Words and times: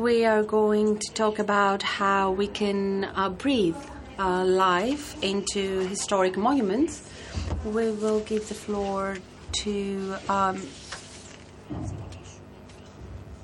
we 0.00 0.24
are 0.24 0.42
going 0.42 0.98
to 0.98 1.12
talk 1.12 1.38
about 1.38 1.82
how 1.82 2.30
we 2.30 2.46
can 2.46 3.04
uh, 3.04 3.28
breathe 3.28 3.76
uh, 4.18 4.44
life 4.44 5.22
into 5.22 5.80
historic 5.80 6.36
monuments. 6.36 7.08
We 7.64 7.90
will 7.90 8.20
give 8.20 8.48
the 8.48 8.54
floor 8.54 9.18
to 9.64 10.14
um, 10.28 10.66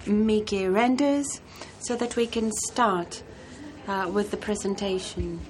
Mieke 0.06 0.72
Renders 0.72 1.40
so 1.80 1.96
that 1.96 2.16
we 2.16 2.26
can 2.26 2.50
start 2.52 3.22
uh, 3.86 4.10
with 4.12 4.30
the 4.30 4.36
presentation. 4.36 5.40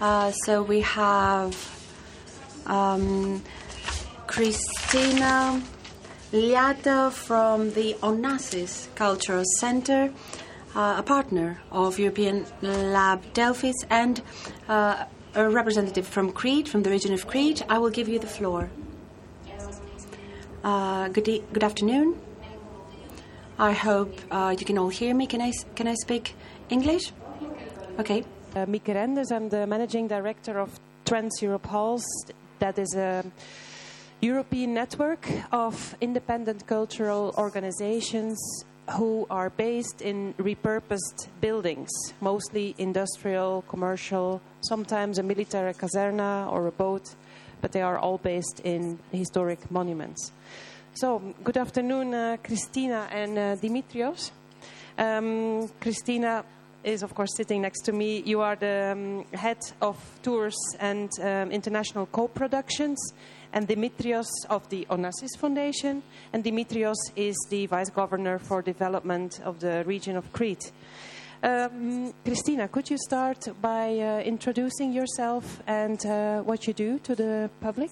Uh, 0.00 0.30
so 0.30 0.62
we 0.62 0.80
have 0.80 1.54
um, 2.66 3.42
Christina 4.26 5.62
Liata 6.34 7.12
from 7.12 7.70
the 7.74 7.94
Onassis 8.02 8.92
Cultural 8.96 9.44
Center, 9.60 10.12
uh, 10.74 10.96
a 10.98 11.02
partner 11.04 11.60
of 11.70 11.96
European 11.96 12.44
Lab 12.60 13.22
Delphis, 13.34 13.76
and 13.88 14.20
uh, 14.68 15.04
a 15.36 15.48
representative 15.48 16.08
from 16.08 16.32
Crete, 16.32 16.66
from 16.68 16.82
the 16.82 16.90
region 16.90 17.12
of 17.12 17.28
Crete. 17.28 17.62
I 17.68 17.78
will 17.78 17.90
give 17.90 18.08
you 18.08 18.18
the 18.18 18.26
floor. 18.26 18.68
Uh, 20.64 21.06
good, 21.10 21.28
e- 21.28 21.44
good 21.52 21.62
afternoon. 21.62 22.18
I 23.56 23.70
hope 23.70 24.18
uh, 24.32 24.56
you 24.58 24.66
can 24.66 24.76
all 24.76 24.88
hear 24.88 25.14
me. 25.14 25.28
Can 25.28 25.40
I, 25.40 25.52
can 25.76 25.86
I 25.86 25.94
speak 25.94 26.34
English? 26.68 27.12
Okay. 28.00 28.24
Uh, 28.56 28.66
Mieke 28.66 28.88
Renders, 28.88 29.30
I'm 29.30 29.50
the 29.50 29.68
managing 29.68 30.08
director 30.08 30.58
of 30.58 30.80
Trans 31.04 31.40
Europe 31.40 31.66
Halles. 31.66 32.04
That 32.58 32.76
is 32.76 32.92
a 32.96 33.24
European 34.24 34.72
network 34.72 35.28
of 35.52 35.94
independent 36.00 36.66
cultural 36.66 37.34
organizations 37.36 38.38
who 38.96 39.26
are 39.28 39.50
based 39.50 40.00
in 40.00 40.32
repurposed 40.38 41.28
buildings, 41.42 41.90
mostly 42.22 42.74
industrial, 42.78 43.62
commercial, 43.68 44.40
sometimes 44.62 45.18
a 45.18 45.22
military 45.22 45.74
caserna 45.74 46.50
or 46.50 46.66
a 46.66 46.72
boat, 46.72 47.14
but 47.60 47.72
they 47.72 47.82
are 47.82 47.98
all 47.98 48.16
based 48.16 48.60
in 48.60 48.98
historic 49.12 49.70
monuments. 49.70 50.32
So, 50.94 51.20
good 51.42 51.58
afternoon, 51.58 52.14
uh, 52.14 52.38
Christina 52.42 53.06
and 53.10 53.38
uh, 53.38 53.56
Dimitrios. 53.56 54.30
Um, 54.96 55.68
Christina 55.82 56.44
is, 56.84 57.02
of 57.02 57.14
course, 57.14 57.30
sitting 57.36 57.62
next 57.62 57.82
to 57.82 57.92
me. 57.92 58.22
You 58.24 58.40
are 58.40 58.56
the 58.56 58.92
um, 58.92 59.24
head 59.32 59.58
of 59.80 59.96
tours 60.22 60.56
and 60.80 61.10
um, 61.20 61.50
international 61.50 62.06
co 62.06 62.28
productions, 62.28 62.98
and 63.52 63.68
Dimitrios 63.68 64.26
of 64.50 64.68
the 64.68 64.86
Onassis 64.90 65.38
Foundation. 65.38 66.02
And 66.32 66.44
Dimitrios 66.44 66.96
is 67.16 67.36
the 67.50 67.66
vice 67.66 67.90
governor 67.90 68.38
for 68.38 68.62
development 68.62 69.40
of 69.44 69.60
the 69.60 69.84
region 69.84 70.16
of 70.16 70.32
Crete. 70.32 70.72
Um, 71.42 72.14
Christina, 72.24 72.68
could 72.68 72.90
you 72.90 72.96
start 72.98 73.48
by 73.60 73.98
uh, 73.98 74.20
introducing 74.20 74.92
yourself 74.92 75.62
and 75.66 76.04
uh, 76.06 76.40
what 76.40 76.66
you 76.66 76.72
do 76.72 76.98
to 77.00 77.14
the 77.14 77.50
public? 77.60 77.90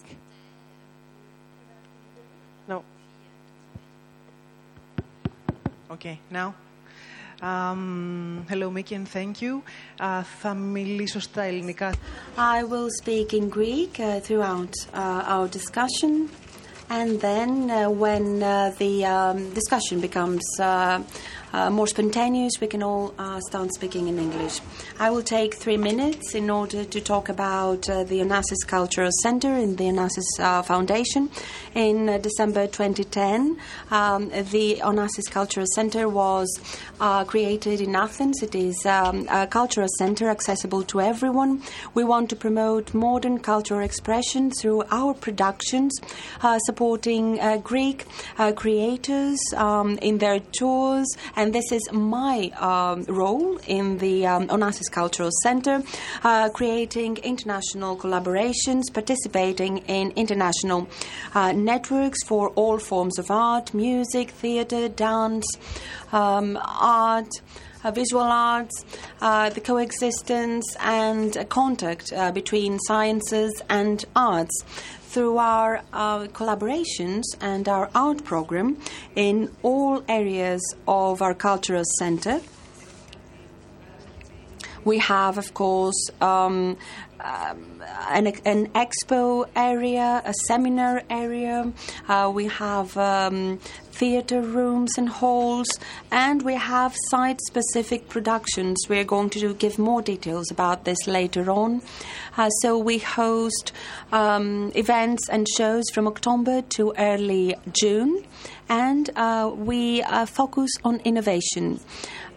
No. 2.66 2.82
Okay, 5.90 6.18
now. 6.30 6.54
Um, 7.42 8.46
hello, 8.48 8.70
Mieke, 8.70 8.92
and 8.92 9.08
thank 9.08 9.42
you. 9.42 9.62
Uh, 10.00 10.22
θα 10.40 10.54
μιλήσω 10.54 11.20
στα 11.20 11.42
ελληνικά. 11.42 11.94
I 12.36 12.62
will 12.62 12.88
speak 13.02 13.32
in 13.32 13.48
Greek 13.48 13.98
uh, 13.98 14.20
throughout 14.20 14.70
uh, 14.94 15.34
our 15.34 15.48
discussion. 15.48 16.28
And 16.88 17.20
then, 17.20 17.70
uh, 17.70 17.90
when 17.90 18.42
uh, 18.42 18.72
the 18.78 19.04
um, 19.04 19.38
discussion 19.54 20.00
becomes 20.00 20.44
uh, 21.52 21.68
more 21.70 21.86
spontaneous, 21.86 22.52
we 22.60 22.66
can 22.66 22.82
all 22.82 23.14
uh, 23.18 23.38
start 23.48 23.72
speaking 23.74 24.08
in 24.08 24.18
English. 24.18 24.60
I 24.98 25.10
will 25.10 25.22
take 25.22 25.54
three 25.54 25.76
minutes 25.76 26.34
in 26.34 26.48
order 26.48 26.84
to 26.84 27.00
talk 27.00 27.28
about 27.28 27.88
uh, 27.90 28.04
the 28.04 28.20
Onassis 28.20 28.66
Cultural 28.66 29.10
Center 29.22 29.48
and 29.48 29.76
the 29.76 29.84
Onassis 29.84 30.40
uh, 30.40 30.62
Foundation. 30.62 31.30
In 31.74 32.08
uh, 32.08 32.18
December 32.18 32.66
2010, 32.66 33.58
um, 33.90 34.28
the 34.30 34.80
Onassis 34.82 35.30
Cultural 35.30 35.66
Center 35.74 36.08
was 36.08 36.48
uh, 37.00 37.24
created 37.24 37.80
in 37.80 37.96
Athens. 37.96 38.42
It 38.42 38.54
is 38.54 38.86
um, 38.86 39.26
a 39.30 39.46
cultural 39.46 39.88
center 39.98 40.28
accessible 40.30 40.82
to 40.84 41.00
everyone. 41.00 41.62
We 41.94 42.04
want 42.04 42.30
to 42.30 42.36
promote 42.36 42.94
modern 42.94 43.38
cultural 43.40 43.80
expression 43.80 44.50
through 44.50 44.84
our 44.90 45.14
productions, 45.14 45.92
supporting 46.66 47.40
Greek 47.62 48.06
creators 48.56 49.38
um, 49.56 49.98
in 49.98 50.18
their 50.18 50.40
tours. 50.40 51.06
And 51.42 51.52
this 51.52 51.72
is 51.72 51.82
my 51.90 52.52
um, 52.60 53.02
role 53.08 53.58
in 53.66 53.98
the 53.98 54.28
um, 54.28 54.46
Onassis 54.46 54.88
Cultural 54.92 55.30
Center, 55.42 55.82
uh, 56.22 56.50
creating 56.50 57.16
international 57.16 57.96
collaborations, 57.96 58.82
participating 58.92 59.78
in 59.88 60.12
international 60.12 60.86
uh, 61.34 61.50
networks 61.50 62.22
for 62.22 62.50
all 62.50 62.78
forms 62.78 63.18
of 63.18 63.28
art, 63.28 63.74
music, 63.74 64.30
theater, 64.30 64.88
dance, 64.88 65.44
um, 66.12 66.60
art 66.62 67.40
visual 67.90 68.22
arts, 68.22 68.84
uh, 69.20 69.50
the 69.50 69.60
coexistence 69.60 70.76
and 70.78 71.44
contact 71.48 72.12
uh, 72.12 72.30
between 72.30 72.78
sciences 72.80 73.60
and 73.68 74.04
arts 74.14 74.62
through 75.12 75.36
our 75.38 75.82
uh, 75.92 76.20
collaborations 76.28 77.22
and 77.40 77.68
our 77.68 77.90
art 77.94 78.24
program 78.24 78.78
in 79.14 79.50
all 79.62 80.02
areas 80.08 80.62
of 80.86 81.20
our 81.20 81.34
cultural 81.34 81.84
center. 81.98 82.40
We 84.84 84.98
have, 84.98 85.38
of 85.38 85.54
course, 85.54 86.10
um, 86.20 86.76
um, 87.22 87.82
an, 88.10 88.26
an 88.44 88.68
expo 88.68 89.46
area, 89.54 90.22
a 90.24 90.34
seminar 90.46 91.02
area. 91.08 91.72
Uh, 92.08 92.30
we 92.34 92.46
have 92.46 92.96
um, 92.96 93.58
theater 93.92 94.40
rooms 94.40 94.98
and 94.98 95.08
halls, 95.08 95.68
and 96.10 96.42
we 96.42 96.54
have 96.54 96.94
site 97.10 97.40
specific 97.42 98.08
productions. 98.08 98.78
We're 98.88 99.04
going 99.04 99.30
to 99.30 99.54
give 99.54 99.78
more 99.78 100.02
details 100.02 100.50
about 100.50 100.84
this 100.84 101.06
later 101.06 101.50
on. 101.50 101.82
Uh, 102.36 102.48
so 102.62 102.78
we 102.78 102.98
host 102.98 103.72
um, 104.10 104.72
events 104.74 105.28
and 105.28 105.46
shows 105.56 105.84
from 105.92 106.06
October 106.06 106.62
to 106.76 106.94
early 106.98 107.54
June, 107.72 108.24
and 108.68 109.10
uh, 109.16 109.50
we 109.54 110.02
uh, 110.02 110.26
focus 110.26 110.70
on 110.84 111.00
innovation. 111.00 111.80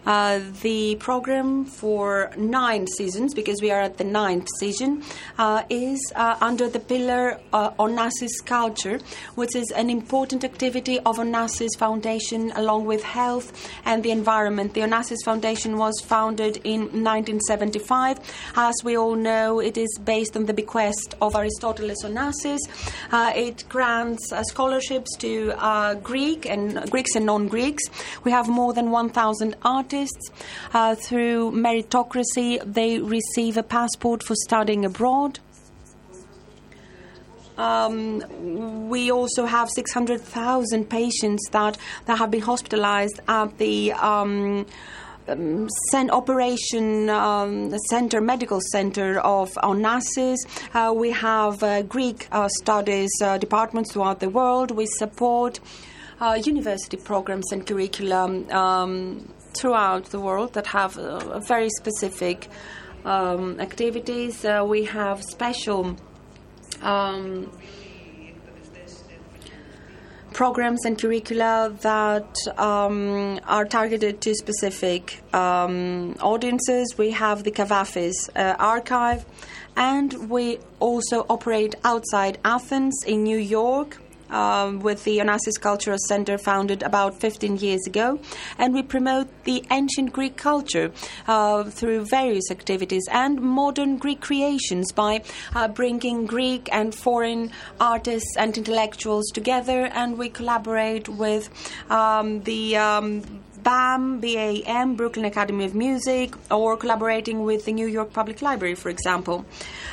Uh, 0.06 0.38
the 0.62 0.94
program 1.00 1.64
for 1.64 2.30
nine 2.36 2.86
seasons, 2.86 3.34
because 3.34 3.60
we 3.60 3.72
are 3.72 3.80
at 3.80 3.98
the 3.98 4.04
ninth 4.04 4.46
season, 4.60 5.02
uh, 5.36 5.64
is 5.68 6.00
uh, 6.14 6.36
under 6.40 6.68
the 6.68 6.78
pillar 6.78 7.40
uh, 7.52 7.70
Onassis 7.72 8.30
Culture, 8.44 9.00
which 9.34 9.56
is 9.56 9.68
an 9.72 9.90
important 9.90 10.44
activity 10.44 11.00
of 11.00 11.16
Onassis 11.16 11.76
Foundation 11.76 12.52
along 12.54 12.84
with 12.84 13.02
health 13.02 13.68
and 13.84 14.04
the 14.04 14.12
environment. 14.12 14.74
The 14.74 14.82
Onassis 14.82 15.24
Foundation 15.24 15.76
was 15.76 16.00
founded 16.04 16.58
in 16.62 16.82
1975. 16.82 18.20
As 18.54 18.74
we 18.84 18.96
all 18.96 19.16
know, 19.16 19.58
it 19.58 19.76
is 19.76 19.98
based 20.04 20.36
on 20.36 20.46
the 20.46 20.54
bequest 20.54 21.16
of 21.20 21.32
Aristoteles 21.34 22.04
Onassis. 22.04 22.60
Uh, 23.10 23.32
it 23.34 23.64
grants 23.68 24.32
scholarships 24.50 25.16
to 25.16 25.52
Greek 26.04 26.46
and 26.46 26.88
Greeks 26.92 27.16
and 27.16 27.26
non-Greeks. 27.26 27.82
We 28.22 28.30
have 28.30 28.48
more 28.48 28.72
than 28.72 28.92
1,000 28.92 29.56
artists. 29.64 29.95
Uh, 30.74 30.94
through 30.94 31.52
meritocracy, 31.52 32.60
they 32.64 32.98
receive 32.98 33.56
a 33.56 33.62
passport 33.62 34.22
for 34.22 34.34
studying 34.34 34.84
abroad. 34.84 35.38
Um, 37.58 38.88
we 38.88 39.10
also 39.10 39.46
have 39.46 39.70
600,000 39.70 40.90
patients 40.90 41.48
that, 41.52 41.78
that 42.04 42.18
have 42.18 42.30
been 42.30 42.42
hospitalized 42.42 43.20
at 43.28 43.56
the 43.58 43.92
um, 43.94 44.66
um, 45.28 45.68
operation 46.10 47.08
um, 47.08 47.76
center, 47.90 48.20
medical 48.20 48.60
center 48.72 49.18
of 49.20 49.52
Onassis. 49.54 50.36
Uh, 50.74 50.92
we 50.92 51.10
have 51.10 51.62
uh, 51.62 51.82
Greek 51.82 52.28
uh, 52.30 52.48
studies 52.48 53.10
uh, 53.22 53.38
departments 53.38 53.92
throughout 53.92 54.20
the 54.20 54.28
world. 54.28 54.70
We 54.70 54.86
support 54.86 55.60
uh, 56.20 56.38
university 56.44 56.96
programs 56.96 57.52
and 57.52 57.66
curriculum 57.66 58.50
um, 58.50 59.32
throughout 59.58 60.06
the 60.06 60.20
world 60.20 60.52
that 60.54 60.66
have 60.68 60.98
uh, 60.98 61.38
very 61.40 61.68
specific 61.70 62.48
um, 63.04 63.58
activities. 63.60 64.44
Uh, 64.44 64.64
we 64.66 64.84
have 64.84 65.22
special 65.22 65.96
um, 66.82 67.50
programs 70.36 70.84
and 70.84 70.98
curricula 71.00 71.74
that 71.80 72.36
um, 72.58 73.40
are 73.46 73.64
targeted 73.64 74.20
to 74.20 74.34
specific 74.34 75.22
um, 75.34 76.14
audiences. 76.20 76.94
We 76.98 77.12
have 77.12 77.42
the 77.42 77.50
Kavafis 77.50 78.12
uh, 78.36 78.54
archive, 78.58 79.24
and 79.76 80.28
we 80.28 80.58
also 80.78 81.24
operate 81.30 81.74
outside 81.84 82.38
Athens 82.44 83.02
in 83.06 83.22
New 83.22 83.38
York. 83.38 83.98
Um, 84.30 84.80
with 84.80 85.04
the 85.04 85.18
Onassis 85.18 85.60
Cultural 85.60 85.98
Center 86.08 86.38
founded 86.38 86.82
about 86.82 87.20
15 87.20 87.56
years 87.56 87.86
ago, 87.86 88.18
and 88.58 88.74
we 88.74 88.82
promote 88.82 89.28
the 89.44 89.64
ancient 89.70 90.12
Greek 90.12 90.36
culture 90.36 90.92
uh, 91.26 91.64
through 91.64 92.06
various 92.06 92.50
activities 92.50 93.04
and 93.10 93.40
modern 93.40 93.96
Greek 93.98 94.20
creations 94.20 94.92
by 94.92 95.22
uh, 95.54 95.68
bringing 95.68 96.26
Greek 96.26 96.68
and 96.72 96.94
foreign 96.94 97.50
artists 97.80 98.36
and 98.36 98.56
intellectuals 98.56 99.26
together, 99.32 99.86
and 99.86 100.18
we 100.18 100.28
collaborate 100.28 101.08
with 101.08 101.48
um, 101.90 102.42
the 102.42 102.76
um, 102.76 103.22
BAM, 103.66 104.20
BAM, 104.20 104.94
Brooklyn 104.94 105.24
Academy 105.24 105.64
of 105.64 105.74
Music, 105.74 106.36
or 106.52 106.76
collaborating 106.76 107.42
with 107.42 107.64
the 107.64 107.72
New 107.72 107.88
York 107.88 108.12
Public 108.12 108.40
Library, 108.40 108.76
for 108.76 108.90
example. 108.90 109.44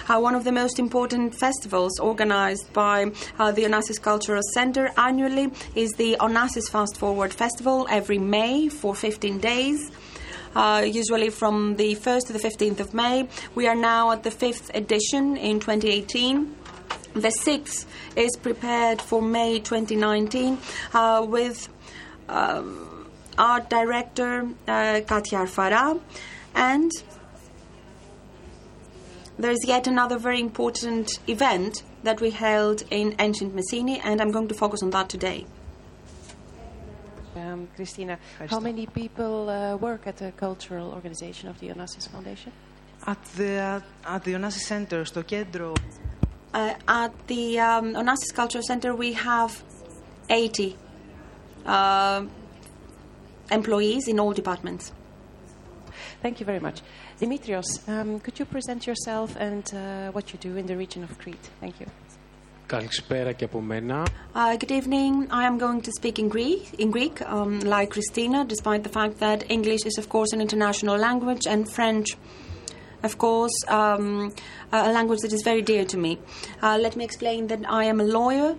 Uh, 0.08 0.20
one 0.20 0.36
of 0.36 0.44
the 0.44 0.52
most 0.52 0.78
important 0.78 1.34
festivals 1.34 1.98
organized 1.98 2.72
by 2.72 3.12
uh, 3.40 3.52
the 3.52 3.64
Onassis 3.64 4.00
Cultural 4.00 4.44
Center 4.54 4.92
annually 4.96 5.50
is 5.74 5.92
the 5.94 6.16
Onassis 6.20 6.70
Fast 6.70 6.98
Forward 6.98 7.34
Festival 7.34 7.88
every 7.90 8.20
May 8.20 8.70
for 8.70 8.94
15 8.94 9.40
days. 9.40 9.90
Uh, 10.54 10.86
usually 10.88 11.32
from 11.32 11.76
the 11.78 11.96
1st 11.96 12.28
to 12.28 12.34
the 12.34 12.38
15th 12.38 12.80
of 12.80 12.94
May. 12.94 13.28
We 13.56 13.66
are 13.66 13.74
now 13.74 14.12
at 14.12 14.22
the 14.22 14.30
fifth 14.30 14.70
edition 14.76 15.36
in 15.36 15.60
2018. 15.60 16.56
The 17.16 17.32
sixth 17.32 17.88
is 18.16 18.38
prepared 18.38 19.02
for 19.02 19.20
May 19.20 19.58
2019 19.58 20.60
uh, 20.94 21.26
with. 21.28 21.70
Um, 22.30 22.93
art 23.37 23.71
director 23.71 24.49
uh, 24.67 25.01
Katia 25.07 25.39
Arfara, 25.39 26.01
and 26.55 26.91
there's 29.39 29.65
yet 29.67 29.87
another 29.87 30.19
very 30.19 30.41
important 30.41 31.11
event 31.29 31.83
that 32.03 32.21
we 32.21 32.31
held 32.31 32.83
in 32.91 33.15
ancient 33.19 33.55
Messini, 33.55 34.01
and 34.03 34.21
I'm 34.21 34.31
going 34.31 34.49
to 34.49 34.55
focus 34.55 34.83
on 34.83 34.91
that 34.91 35.09
today. 35.09 35.47
Um, 37.37 37.69
Christina, 37.77 38.19
how 38.49 38.59
many 38.59 38.87
people 38.87 39.49
uh, 39.49 39.77
work 39.77 40.07
at 40.07 40.17
the 40.17 40.33
cultural 40.33 40.91
organization 40.93 41.49
of 41.49 41.59
the 41.61 41.69
Onassis 41.69 42.09
Foundation? 42.11 42.53
At 43.07 43.25
the, 43.37 43.83
at 44.05 44.25
the 44.25 44.33
Onassis 44.33 44.67
Center, 44.67 45.05
στο 45.05 45.23
κέντρο. 45.23 45.73
Uh, 46.55 46.73
at 46.89 47.13
the 47.27 47.61
um, 47.61 47.95
Onassis 47.95 48.35
Cultural 48.35 48.65
Center, 48.65 48.95
we 48.95 49.13
have 49.13 49.63
80 50.31 50.77
uh, 51.67 52.23
employees 53.51 54.09
in 54.09 54.19
all 54.21 54.33
departments. 54.33 54.93
Thank 56.23 56.41
you 56.41 56.47
very 56.47 56.61
much. 56.61 56.83
Dimitrios, 57.21 57.89
um, 57.89 58.21
could 58.21 58.39
you 58.39 58.45
present 58.45 58.87
yourself 58.87 59.37
and 59.37 59.65
uh, 59.75 60.11
what 60.13 60.33
you 60.33 60.39
do 60.39 60.57
in 60.57 60.67
the 60.67 60.77
region 60.77 61.05
of 61.05 61.19
Crete? 61.19 61.51
Thank 61.61 61.81
you. 61.81 61.87
Καλησπέρα 62.67 63.33
και 63.33 63.45
από 63.45 63.61
μένα. 63.61 64.03
Uh, 64.35 64.57
good 64.57 64.71
evening. 64.71 65.27
I 65.31 65.45
am 65.45 65.59
going 65.59 65.81
to 65.81 65.91
speak 66.01 66.19
in 66.19 66.29
Greek, 66.29 66.63
in 66.79 66.91
Greek 66.91 67.23
um, 67.23 67.61
like 67.61 67.89
Christina, 67.91 68.45
despite 68.45 68.83
the 68.83 68.93
fact 68.99 69.15
that 69.21 69.51
English 69.51 69.83
is, 69.87 69.97
of 69.97 70.09
course, 70.09 70.31
an 70.35 70.41
international 70.41 70.97
language 70.99 71.45
and 71.47 71.61
French, 71.77 72.09
of 73.03 73.17
course, 73.17 73.57
um, 73.69 74.35
a 74.73 74.93
language 74.99 75.21
that 75.25 75.33
is 75.33 75.43
very 75.51 75.63
dear 75.63 75.85
to 75.93 75.97
me. 75.97 76.13
Uh, 76.63 76.77
let 76.85 76.95
me 76.99 77.05
explain 77.05 77.47
that 77.47 77.61
I 77.81 77.85
am 77.85 78.01
a 78.01 78.09
lawyer 78.19 78.51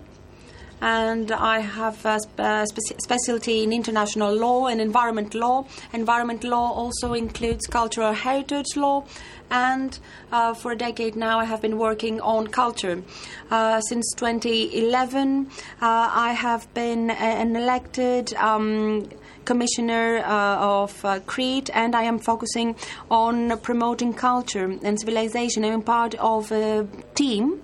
and 0.80 1.30
I 1.32 1.60
have 1.60 2.04
a 2.04 2.20
spe- 2.20 3.00
specialty 3.00 3.62
in 3.62 3.72
international 3.72 4.34
law 4.34 4.66
and 4.66 4.80
environment 4.80 5.34
law. 5.34 5.66
Environment 5.92 6.44
law 6.44 6.72
also 6.72 7.14
includes 7.14 7.66
cultural 7.66 8.12
heritage 8.12 8.76
law, 8.76 9.04
and 9.50 9.98
uh, 10.32 10.54
for 10.54 10.72
a 10.72 10.76
decade 10.76 11.16
now 11.16 11.38
I 11.38 11.44
have 11.44 11.62
been 11.62 11.78
working 11.78 12.20
on 12.20 12.48
culture. 12.48 13.02
Uh, 13.50 13.80
since 13.80 14.12
2011, 14.16 15.46
uh, 15.80 16.10
I 16.12 16.32
have 16.32 16.72
been 16.74 17.10
an 17.10 17.56
elected. 17.56 18.34
Um, 18.34 19.08
commissioner 19.44 20.22
uh, 20.24 20.56
of 20.56 21.04
uh, 21.04 21.20
Crete, 21.26 21.68
and 21.74 21.94
I 21.94 22.04
am 22.04 22.18
focusing 22.18 22.76
on 23.10 23.58
promoting 23.58 24.14
culture 24.14 24.78
and 24.82 24.98
civilization. 24.98 25.64
I'm 25.66 25.82
part 25.82 26.14
of 26.14 26.50
a 26.50 26.86
team 27.14 27.60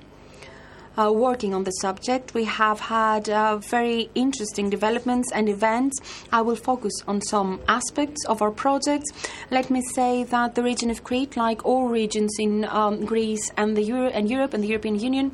uh, 0.99 1.13
working 1.13 1.55
on 1.55 1.65
the 1.65 1.71
subject. 1.73 2.35
We 2.35 2.45
have 2.45 2.81
had 2.81 3.29
uh, 3.29 3.59
very 3.59 4.11
interesting 4.15 4.71
developments 4.71 5.31
and 5.33 5.49
events. 5.49 5.99
I 6.33 6.43
will 6.43 6.57
focus 6.57 6.93
on 7.07 7.21
some 7.21 7.61
aspects 7.69 8.25
of 8.27 8.43
our 8.43 8.51
project. 8.51 9.05
Let 9.51 9.71
me 9.71 9.83
say 9.95 10.25
that 10.25 10.55
the 10.55 10.63
region 10.63 10.91
of 10.91 11.05
Crete, 11.05 11.37
like 11.37 11.65
all 11.65 11.89
regions 11.89 12.35
in 12.39 12.65
um, 12.65 13.05
Greece 13.05 13.51
and 13.57 13.77
the 13.77 13.83
Euro- 13.83 14.11
and 14.11 14.31
Europe 14.31 14.55
and 14.55 14.63
the 14.63 14.69
European 14.69 14.99
Union, 14.99 15.33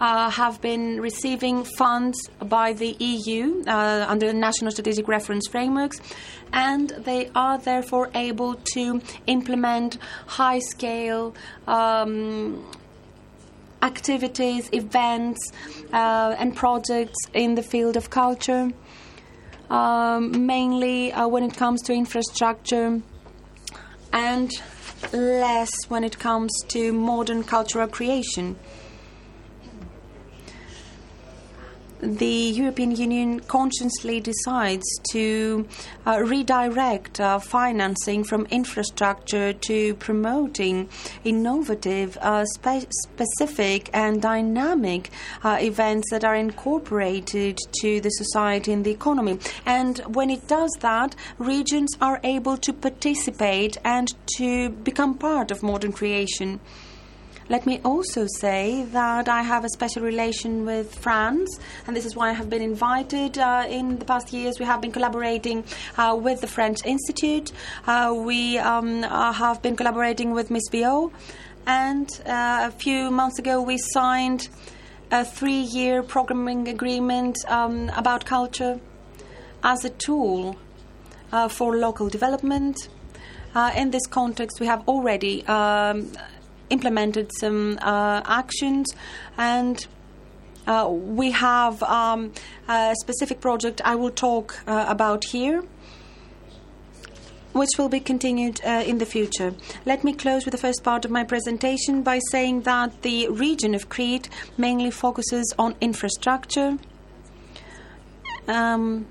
uh, 0.00 0.30
have 0.30 0.60
been 0.60 1.00
receiving 1.00 1.64
funds 1.64 2.28
by 2.40 2.72
the 2.72 2.96
EU 2.98 3.62
uh, 3.66 4.04
under 4.08 4.26
the 4.26 4.34
National 4.34 4.70
Strategic 4.70 5.08
Reference 5.08 5.48
Frameworks, 5.48 6.00
and 6.52 6.90
they 6.90 7.30
are 7.34 7.58
therefore 7.58 8.10
able 8.14 8.54
to 8.74 9.00
implement 9.26 9.98
high 10.26 10.58
scale. 10.58 11.34
Um, 11.66 12.64
activities, 13.86 14.68
events, 14.72 15.40
uh, 15.92 16.34
and 16.38 16.54
projects 16.54 17.20
in 17.32 17.54
the 17.54 17.62
field 17.62 17.96
of 17.96 18.10
culture, 18.10 18.64
um, 19.70 20.46
mainly 20.46 21.12
uh, 21.12 21.26
when 21.28 21.44
it 21.44 21.54
comes 21.56 21.80
to 21.82 21.92
infrastructure 21.92 23.00
and 24.12 24.50
less 25.12 25.70
when 25.88 26.02
it 26.04 26.18
comes 26.18 26.52
to 26.68 26.92
modern 26.92 27.42
cultural 27.44 27.88
creation. 27.88 28.56
The 32.06 32.26
European 32.26 32.94
Union 32.94 33.40
consciously 33.40 34.20
decides 34.20 34.86
to 35.10 35.66
uh, 36.06 36.22
redirect 36.24 37.20
uh, 37.20 37.38
financing 37.40 38.22
from 38.22 38.46
infrastructure 38.46 39.52
to 39.52 39.94
promoting 39.96 40.88
innovative, 41.24 42.16
uh, 42.20 42.44
spe- 42.44 42.86
specific, 42.90 43.90
and 43.92 44.22
dynamic 44.22 45.10
uh, 45.42 45.58
events 45.60 46.08
that 46.12 46.24
are 46.24 46.36
incorporated 46.36 47.58
to 47.80 48.00
the 48.00 48.10
society 48.10 48.72
and 48.72 48.84
the 48.84 48.92
economy. 48.92 49.38
And 49.64 49.98
when 50.14 50.30
it 50.30 50.46
does 50.46 50.70
that, 50.80 51.16
regions 51.38 51.90
are 52.00 52.20
able 52.22 52.56
to 52.58 52.72
participate 52.72 53.76
and 53.84 54.08
to 54.36 54.70
become 54.70 55.14
part 55.18 55.50
of 55.50 55.62
modern 55.62 55.92
creation. 55.92 56.60
Let 57.48 57.64
me 57.64 57.80
also 57.84 58.26
say 58.40 58.82
that 58.90 59.28
I 59.28 59.42
have 59.42 59.64
a 59.64 59.68
special 59.68 60.02
relation 60.02 60.64
with 60.64 60.92
France, 60.92 61.60
and 61.86 61.96
this 61.96 62.04
is 62.04 62.16
why 62.16 62.30
I 62.30 62.32
have 62.32 62.50
been 62.50 62.60
invited. 62.62 63.38
Uh, 63.38 63.64
in 63.68 64.00
the 64.00 64.04
past 64.04 64.32
years, 64.32 64.58
we 64.58 64.64
have 64.64 64.80
been 64.80 64.90
collaborating 64.90 65.62
uh, 65.96 66.18
with 66.20 66.40
the 66.40 66.48
French 66.48 66.84
Institute. 66.84 67.52
Uh, 67.86 68.12
we 68.16 68.58
um, 68.58 69.04
uh, 69.04 69.32
have 69.32 69.62
been 69.62 69.76
collaborating 69.76 70.32
with 70.32 70.50
Miss 70.50 70.68
Bio, 70.70 71.12
and 71.68 72.10
uh, 72.26 72.66
a 72.66 72.72
few 72.72 73.12
months 73.12 73.38
ago, 73.38 73.62
we 73.62 73.78
signed 73.78 74.48
a 75.12 75.24
three 75.24 75.60
year 75.60 76.02
programming 76.02 76.66
agreement 76.66 77.36
um, 77.46 77.90
about 77.90 78.24
culture 78.24 78.80
as 79.62 79.84
a 79.84 79.90
tool 79.90 80.56
uh, 81.30 81.46
for 81.46 81.76
local 81.76 82.08
development. 82.08 82.88
in 83.76 83.90
this 83.90 84.06
context, 84.06 84.58
we 84.60 84.66
have 84.66 84.82
already 84.88 85.46
um, 85.46 86.10
implemented 86.70 87.30
some 87.38 87.78
uh, 87.82 88.22
actions 88.26 88.86
and 89.38 89.86
uh, 90.66 90.88
we 90.90 91.30
have 91.30 91.82
um, 91.84 92.32
a 92.68 92.94
specific 93.00 93.40
project 93.40 93.80
I 93.84 93.94
will 93.94 94.10
talk 94.10 94.60
uh, 94.66 94.84
about 94.88 95.24
here 95.24 95.62
which 97.56 97.78
will 97.78 97.88
be 97.88 98.00
continued 98.00 98.60
uh, 98.64 98.84
in 98.86 98.98
the 98.98 99.06
future. 99.06 99.54
Let 99.86 100.04
me 100.04 100.12
close 100.12 100.44
with 100.44 100.52
the 100.52 100.58
first 100.58 100.84
part 100.84 101.04
of 101.04 101.10
my 101.10 101.24
presentation 101.24 102.02
by 102.02 102.20
saying 102.30 102.62
that 102.62 103.02
the 103.02 103.28
region 103.28 103.74
of 103.74 103.88
Crete 103.88 104.28
mainly 104.58 104.90
focuses 104.90 105.54
on 105.58 105.74
infrastructure. 105.80 106.76
Um, 108.46 109.06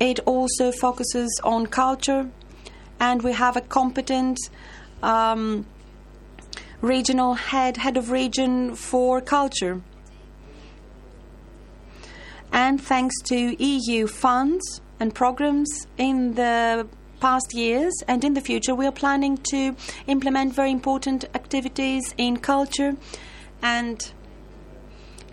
it 0.00 0.18
also 0.26 0.72
focuses 0.72 1.40
on 1.44 1.68
culture, 1.68 2.28
and 2.98 3.22
we 3.22 3.32
have 3.32 3.56
a 3.56 3.60
competent 3.60 4.38
um, 5.02 5.66
regional 6.84 7.34
head, 7.34 7.78
head 7.78 7.96
of 7.96 8.10
region 8.10 8.74
for 8.74 9.20
culture. 9.20 9.80
And 12.52 12.80
thanks 12.80 13.14
to 13.22 13.62
EU 13.62 14.06
funds 14.06 14.80
and 15.00 15.14
programs 15.14 15.70
in 15.96 16.34
the 16.34 16.86
past 17.20 17.54
years 17.54 17.94
and 18.06 18.22
in 18.22 18.34
the 18.34 18.40
future, 18.40 18.74
we 18.74 18.86
are 18.86 18.92
planning 18.92 19.38
to 19.50 19.74
implement 20.06 20.52
very 20.52 20.70
important 20.70 21.24
activities 21.34 22.14
in 22.18 22.36
culture 22.36 22.96
and 23.62 24.12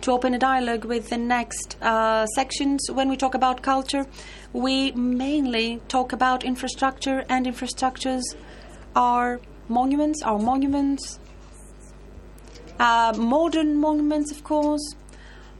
to 0.00 0.10
open 0.10 0.34
a 0.34 0.38
dialogue 0.38 0.84
with 0.84 1.10
the 1.10 1.18
next 1.18 1.76
uh, 1.82 2.26
sections. 2.34 2.80
When 2.90 3.08
we 3.08 3.16
talk 3.16 3.34
about 3.34 3.62
culture, 3.62 4.06
we 4.52 4.92
mainly 4.92 5.80
talk 5.86 6.12
about 6.12 6.44
infrastructure, 6.44 7.24
and 7.28 7.46
infrastructures 7.46 8.22
are 8.96 9.40
monuments, 9.68 10.22
our 10.22 10.38
monuments, 10.38 11.20
uh, 12.82 13.14
modern 13.16 13.76
monuments, 13.76 14.32
of 14.32 14.42
course, 14.42 14.96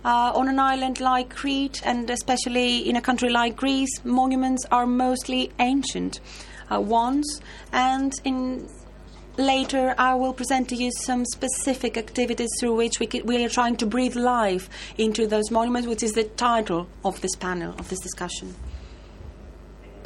uh, 0.04 0.32
on 0.34 0.48
an 0.48 0.58
island 0.58 1.00
like 1.00 1.30
Crete, 1.30 1.80
and 1.84 2.10
especially 2.10 2.78
in 2.88 2.96
a 2.96 3.00
country 3.00 3.30
like 3.30 3.54
Greece, 3.54 4.04
monuments 4.04 4.66
are 4.72 4.86
mostly 4.86 5.52
ancient 5.60 6.18
uh, 6.70 6.80
ones. 6.80 7.40
And 7.72 8.12
in 8.24 8.68
later, 9.36 9.94
I 9.96 10.14
will 10.16 10.32
present 10.32 10.68
to 10.70 10.74
you 10.74 10.90
some 10.90 11.24
specific 11.24 11.96
activities 11.96 12.50
through 12.58 12.74
which 12.74 12.98
we, 12.98 13.08
we 13.24 13.44
are 13.44 13.48
trying 13.48 13.76
to 13.76 13.86
breathe 13.86 14.16
life 14.16 14.68
into 14.98 15.28
those 15.28 15.48
monuments, 15.52 15.86
which 15.86 16.02
is 16.02 16.14
the 16.14 16.24
title 16.24 16.88
of 17.04 17.20
this 17.20 17.36
panel, 17.36 17.72
of 17.78 17.88
this 17.88 18.00
discussion 18.00 18.56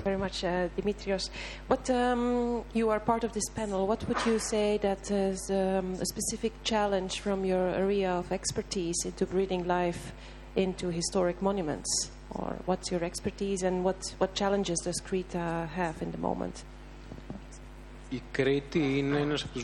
very 0.06 0.18
much, 0.18 0.44
uh, 0.44 0.68
Dimitrios. 0.78 1.30
What 1.68 1.90
um, 1.90 2.63
you 2.74 2.90
are 2.90 3.00
part 3.00 3.24
of 3.24 3.32
this 3.34 3.48
panel. 3.50 3.88
What 3.88 4.08
would 4.08 4.25
you 4.25 4.40
say 4.40 4.78
that 4.80 5.12
is 5.12 5.40
um, 5.50 5.94
a 6.00 6.06
specific 6.06 6.54
challenge 6.63 7.20
from 7.20 7.46
your 7.46 7.70
area 7.70 8.12
of 8.12 8.32
expertise 8.32 8.98
into 9.06 9.25
breathing 9.25 9.68
life 9.68 10.13
into 10.56 10.90
historic 10.90 11.42
monuments? 11.42 12.12
Or 12.32 12.56
what's 12.66 12.92
your 12.92 13.04
expertise 13.04 13.63
and 13.63 13.84
what, 13.84 14.01
what 14.18 14.34
challenges 14.34 14.80
does 14.80 15.00
Crete 15.01 15.36
uh, 15.36 15.68
have 15.68 16.01
in 16.01 16.12
the 16.12 16.18
moment? 16.18 16.63
Η 18.10 18.22
Κρήτη 18.32 18.98
είναι 18.98 19.18
ένας 19.18 19.44
από 19.44 19.54
τους 19.54 19.63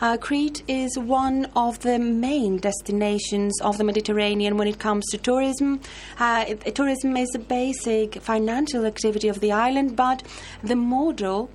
uh, 0.00 0.16
Crete 0.16 0.62
is 0.68 0.96
one 0.96 1.46
of 1.56 1.80
the 1.80 1.98
main 1.98 2.58
destinations 2.58 3.60
of 3.60 3.78
the 3.78 3.84
Mediterranean 3.84 4.56
when 4.56 4.68
it 4.68 4.78
comes 4.78 5.04
to 5.10 5.18
tourism. 5.18 5.80
Uh, 6.20 6.44
it- 6.46 6.74
tourism 6.76 7.16
is 7.16 7.34
a 7.34 7.38
basic 7.38 8.22
financial 8.22 8.86
activity 8.86 9.26
of 9.28 9.40
the 9.40 9.50
island, 9.50 9.96
but 9.96 10.22
the 10.62 10.76
model 10.76 11.50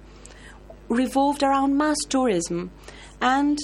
revolved 0.89 1.41
around 1.41 1.77
mass 1.77 1.95
tourism. 2.09 2.71
And 3.21 3.57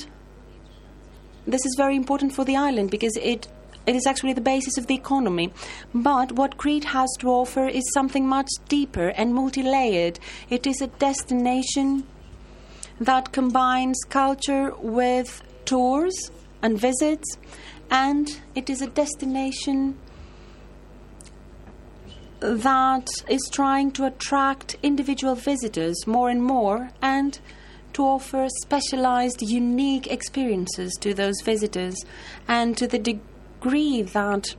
this 1.46 1.66
is 1.66 1.76
very 1.78 1.98
important 1.98 2.34
for 2.34 2.46
the 2.46 2.56
island 2.56 2.90
because 2.90 3.18
it 3.18 3.48
it 3.86 3.96
is 3.96 4.06
actually 4.06 4.34
the 4.34 4.42
basis 4.42 4.78
of 4.78 4.86
the 4.86 4.94
economy. 4.94 5.52
But 5.96 6.34
what 6.34 6.58
Crete 6.58 6.84
has 6.86 7.10
to 7.20 7.30
offer 7.30 7.68
is 7.68 7.84
something 7.94 8.28
much 8.28 8.50
deeper 8.68 9.08
and 9.10 9.34
multi 9.34 9.64
layered. 9.64 10.20
It 10.50 10.68
is 10.68 10.80
a 10.80 10.88
destination 10.88 12.04
that 13.00 13.32
combines 13.32 13.98
culture 14.10 14.74
with 14.80 15.42
tours 15.66 16.14
and 16.62 16.80
visits, 16.80 17.38
and 17.90 18.42
it 18.56 18.70
is 18.70 18.82
a 18.82 18.88
destination 18.88 19.98
that 22.40 23.08
is 23.28 23.42
trying 23.52 23.92
to 23.92 24.06
attract 24.06 24.78
individual 24.82 25.36
visitors 25.36 26.08
more 26.08 26.30
and 26.30 26.42
more 26.44 26.92
and 27.02 27.40
to 27.94 28.04
offer 28.04 28.48
specialized, 28.62 29.42
unique 29.42 30.08
experiences 30.08 30.96
to 31.02 31.14
those 31.14 31.42
visitors. 31.44 31.96
And 32.48 32.78
to 32.78 32.88
the 32.88 33.00
degree 33.00 34.02
that 34.02 34.56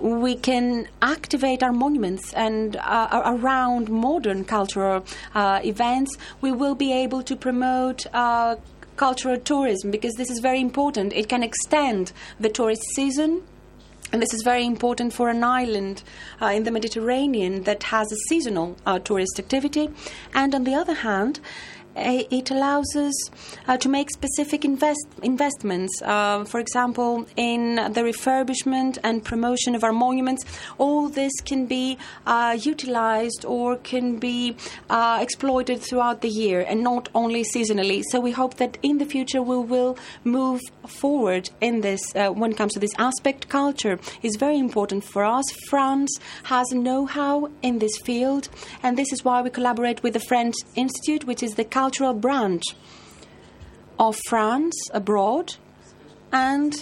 we 0.00 0.36
can 0.36 0.88
activate 1.02 1.62
our 1.62 1.72
monuments 1.72 2.32
and 2.34 2.76
uh, 2.76 3.22
around 3.24 3.88
modern 3.88 4.44
cultural 4.44 5.04
uh, 5.34 5.60
events, 5.64 6.16
we 6.40 6.52
will 6.52 6.74
be 6.74 6.92
able 6.92 7.22
to 7.22 7.36
promote. 7.36 8.06
Uh, 8.12 8.56
Cultural 8.96 9.38
tourism, 9.38 9.90
because 9.90 10.14
this 10.14 10.30
is 10.30 10.38
very 10.38 10.58
important. 10.58 11.12
It 11.12 11.28
can 11.28 11.42
extend 11.42 12.12
the 12.40 12.48
tourist 12.48 12.80
season, 12.94 13.42
and 14.10 14.22
this 14.22 14.32
is 14.32 14.40
very 14.42 14.64
important 14.64 15.12
for 15.12 15.28
an 15.28 15.44
island 15.44 16.02
uh, 16.40 16.46
in 16.46 16.64
the 16.64 16.70
Mediterranean 16.70 17.64
that 17.64 17.82
has 17.82 18.10
a 18.10 18.16
seasonal 18.30 18.74
uh, 18.86 18.98
tourist 18.98 19.38
activity. 19.38 19.90
And 20.32 20.54
on 20.54 20.64
the 20.64 20.74
other 20.74 20.94
hand, 20.94 21.40
it 21.96 22.50
allows 22.50 22.94
us 22.94 23.14
uh, 23.66 23.76
to 23.78 23.88
make 23.88 24.10
specific 24.10 24.64
invest- 24.64 25.08
investments, 25.22 26.02
uh, 26.02 26.44
for 26.44 26.60
example, 26.60 27.26
in 27.36 27.76
the 27.76 28.02
refurbishment 28.02 28.98
and 29.02 29.24
promotion 29.24 29.74
of 29.74 29.82
our 29.82 29.92
monuments. 29.92 30.44
All 30.78 31.08
this 31.08 31.32
can 31.40 31.66
be 31.66 31.98
uh, 32.26 32.58
utilized 32.60 33.44
or 33.44 33.76
can 33.76 34.18
be 34.18 34.56
uh, 34.90 35.18
exploited 35.20 35.80
throughout 35.80 36.20
the 36.20 36.28
year 36.28 36.64
and 36.68 36.82
not 36.82 37.08
only 37.14 37.44
seasonally. 37.44 38.02
So 38.10 38.20
we 38.20 38.32
hope 38.32 38.54
that 38.56 38.78
in 38.82 38.98
the 38.98 39.06
future 39.06 39.42
we 39.42 39.58
will 39.58 39.96
move 40.24 40.60
forward 40.86 41.50
in 41.60 41.80
this 41.80 42.14
uh, 42.14 42.30
when 42.30 42.52
it 42.52 42.56
comes 42.56 42.74
to 42.74 42.80
this 42.80 42.94
aspect. 42.98 43.48
Culture 43.48 43.98
is 44.22 44.36
very 44.36 44.58
important 44.58 45.04
for 45.04 45.24
us. 45.24 45.44
France 45.68 46.12
has 46.44 46.66
know 46.72 47.06
how 47.06 47.50
in 47.62 47.78
this 47.78 47.96
field, 47.98 48.48
and 48.82 48.96
this 48.96 49.12
is 49.12 49.24
why 49.24 49.42
we 49.42 49.50
collaborate 49.50 50.02
with 50.02 50.12
the 50.12 50.20
French 50.20 50.54
Institute, 50.74 51.24
which 51.24 51.42
is 51.42 51.54
the 51.54 51.64
cultural 51.86 52.14
branch 52.14 52.64
of 53.96 54.18
France 54.28 54.76
abroad. 54.92 55.54
And 56.32 56.72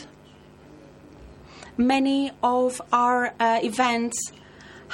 many 1.77 2.31
of 2.43 2.81
our 2.91 3.35
uh, 3.39 3.61
events 3.63 4.17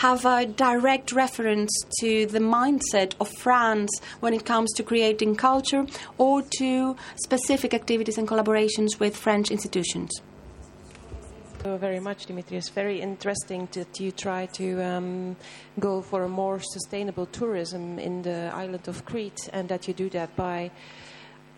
have 0.06 0.24
a 0.24 0.46
direct 0.46 1.12
reference 1.12 1.70
to 2.00 2.26
the 2.26 2.40
mindset 2.40 3.14
of 3.20 3.28
France 3.38 3.92
when 4.18 4.34
it 4.34 4.44
comes 4.44 4.72
to 4.72 4.82
creating 4.82 5.36
culture 5.36 5.86
or 6.18 6.42
to 6.58 6.96
specific 7.26 7.72
activities 7.72 8.18
and 8.18 8.26
collaborations 8.26 8.98
with 8.98 9.16
French 9.16 9.52
institutions. 9.52 10.10
Thank 11.60 11.74
you 11.74 11.78
very 11.78 12.00
much, 12.00 12.24
Dimitrios. 12.24 12.70
Very 12.72 13.02
interesting 13.02 13.68
that 13.72 14.00
you 14.00 14.12
try 14.12 14.46
to 14.46 14.82
um, 14.82 15.36
go 15.78 16.00
for 16.00 16.22
a 16.24 16.28
more 16.28 16.58
sustainable 16.58 17.26
tourism 17.26 17.98
in 17.98 18.22
the 18.22 18.50
island 18.54 18.88
of 18.88 19.04
Crete 19.04 19.50
and 19.52 19.68
that 19.68 19.86
you 19.86 19.92
do 19.92 20.08
that 20.08 20.34
by 20.36 20.70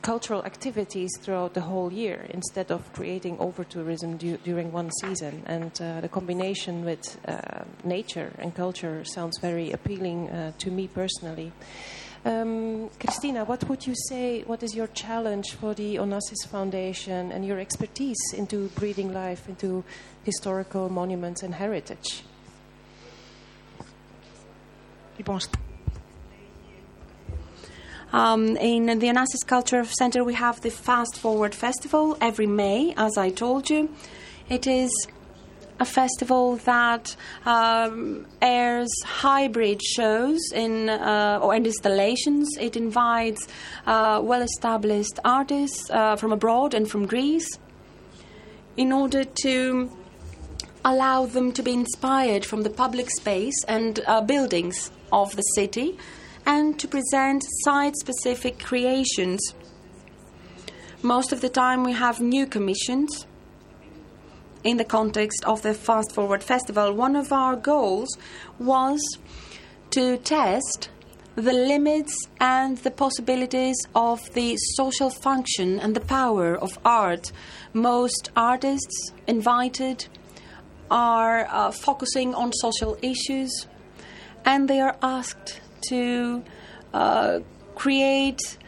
cultural 0.03 0.45
activities 0.45 1.09
throughout 1.21 1.55
the 1.55 1.61
whole 1.61 1.93
year 1.93 2.27
instead 2.31 2.73
of 2.73 2.93
creating 2.93 3.39
over 3.39 3.63
tourism 3.63 4.17
du- 4.17 4.39
during 4.39 4.73
one 4.73 4.91
season. 5.03 5.45
And 5.47 5.71
uh, 5.81 6.01
the 6.01 6.09
combination 6.09 6.85
with 6.85 7.17
uh, 7.29 7.63
nature 7.85 8.33
and 8.41 8.53
culture 8.53 9.05
sounds 9.05 9.39
very 9.39 9.71
appealing 9.71 10.31
uh, 10.31 10.51
to 10.59 10.73
me 10.73 10.89
personally. 10.89 11.53
Um, 12.25 12.89
Christina, 13.01 13.45
what 13.45 13.69
would 13.69 13.85
you 13.85 13.95
say, 14.09 14.43
what 14.43 14.63
is 14.63 14.77
your 14.77 14.87
challenge 14.89 15.55
for 15.55 15.75
the 15.75 15.97
Onassis 15.97 16.47
Foundation 16.47 17.33
and 17.33 17.45
your 17.45 17.59
expertise 17.59 18.21
into 18.33 18.69
breeding 18.77 19.13
life, 19.13 19.49
into 19.49 19.83
historical 20.23 20.89
monuments 20.89 21.43
and 21.43 21.55
heritage? 21.55 22.23
Um, 28.13 28.57
in 28.57 28.87
the 28.87 29.07
Onassis 29.09 29.45
Culture 29.47 29.85
Center, 29.85 30.23
we 30.23 30.35
have 30.35 30.61
the 30.61 30.71
Fast 30.71 31.19
Forward 31.19 31.55
Festival 31.55 32.17
every 32.21 32.47
May, 32.47 32.95
as 32.97 33.17
I 33.19 33.31
told 33.31 33.69
you. 33.69 33.89
It 34.49 34.67
is 34.67 34.91
a 35.83 35.85
festival 35.85 36.57
that 36.59 37.17
um, 37.45 38.25
airs 38.41 38.93
hybrid 39.05 39.83
shows 39.83 40.41
in 40.55 40.89
uh, 40.89 41.41
or 41.43 41.55
and 41.55 41.67
installations. 41.67 42.49
It 42.59 42.77
invites 42.77 43.49
uh, 43.87 44.21
well-established 44.23 45.19
artists 45.25 45.91
uh, 45.91 46.17
from 46.17 46.33
abroad 46.33 46.73
and 46.73 46.89
from 46.89 47.07
Greece 47.07 47.51
in 48.77 48.93
order 48.93 49.25
to 49.43 49.91
allow 50.85 51.27
them 51.27 51.53
to 51.53 51.63
be 51.63 51.73
inspired 51.73 52.45
from 52.47 52.63
the 52.63 52.71
public 52.71 53.11
space 53.11 53.59
and 53.67 54.01
uh, 54.07 54.21
buildings 54.21 54.93
of 55.13 55.35
the 55.35 55.47
city 55.57 55.99
and 56.47 56.79
to 56.79 56.87
present 56.87 57.43
site 57.65 57.97
specific 57.97 58.61
creations. 58.61 59.41
Most 61.03 61.33
of 61.33 61.41
the 61.41 61.49
time, 61.49 61.83
we 61.83 61.93
have 61.93 62.21
new 62.21 62.47
commissions 62.47 63.27
in 64.65 64.77
the 64.77 64.85
context 64.85 65.45
of 65.45 65.63
the 65.63 65.75
Fast 65.75 66.13
Forward 66.13 66.43
Festival. 66.43 66.93
One 66.93 67.17
of 67.17 67.33
our 67.33 67.57
goals 67.57 68.17
was 68.59 69.01
to 69.91 70.17
test 70.19 70.89
the 71.35 71.53
limits 71.53 72.15
and 72.41 72.79
the 72.79 72.91
possibilities 72.91 73.77
of 73.95 74.21
the 74.35 74.57
social 74.77 75.11
function 75.11 75.81
and 75.81 75.97
the 75.97 76.01
power 76.01 76.57
of 76.57 76.79
art. 76.85 77.33
Most 77.73 78.31
artists 78.37 79.13
invited 79.27 80.07
are 80.91 81.47
uh, 81.51 81.71
focusing 81.71 82.35
on 82.35 82.53
social 82.53 82.99
issues 83.01 83.67
and 84.45 84.69
they 84.69 84.81
are 84.81 84.97
asked 85.03 85.61
to 85.89 86.45
uh, 86.93 87.41
create 87.75 88.59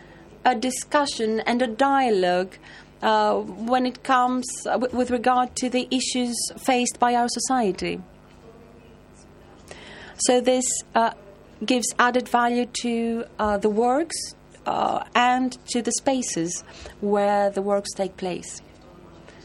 a 0.45 0.55
discussion 0.55 1.41
and 1.41 1.61
a 1.63 1.67
dialogue 1.67 2.57
uh, 3.05 3.39
when 3.71 3.85
it 3.85 4.03
comes 4.03 4.47
uh, 4.67 4.73
w- 4.73 4.97
with 4.97 5.11
regard 5.11 5.55
to 5.57 5.69
the 5.69 5.87
issues 5.91 6.35
faced 6.57 6.99
by 6.99 7.15
our 7.15 7.29
society. 7.29 8.01
So 10.17 10.41
this 10.41 10.65
uh, 10.95 11.13
gives 11.65 11.87
added 11.99 12.29
value 12.29 12.67
to 12.83 13.25
uh, 13.39 13.59
the 13.59 13.69
works 13.69 14.17
uh, 14.65 15.05
and 15.15 15.53
to 15.73 15.83
the 15.83 15.93
spaces 15.93 16.65
where 17.01 17.51
the 17.51 17.61
works 17.61 17.91
take 17.93 18.17
place. 18.17 18.63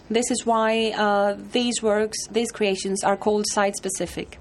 This 0.10 0.32
is 0.32 0.46
why 0.46 0.94
uh, 0.96 1.36
these 1.52 1.84
works, 1.84 2.18
these 2.32 2.52
creations, 2.52 3.04
are 3.04 3.18
called 3.18 3.46
site 3.48 3.76
specific. 3.76 4.40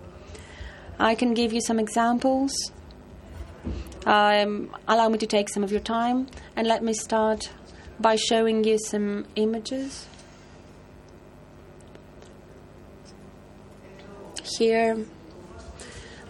I 0.99 1.17
can 1.17 1.35
give 1.35 1.53
you 1.53 1.61
some 1.61 1.81
examples. 1.81 2.53
Um, 4.07 4.75
allow 4.87 5.09
me 5.09 5.19
to 5.19 5.27
take 5.27 5.49
some 5.49 5.65
of 5.65 5.73
your 5.73 5.81
time 5.81 6.29
and 6.57 6.69
let 6.69 6.83
me 6.83 6.93
start 6.93 7.51
by 8.01 8.17
showing 8.17 8.65
you 8.65 8.79
some 8.79 9.27
images. 9.37 10.07
here 14.59 14.99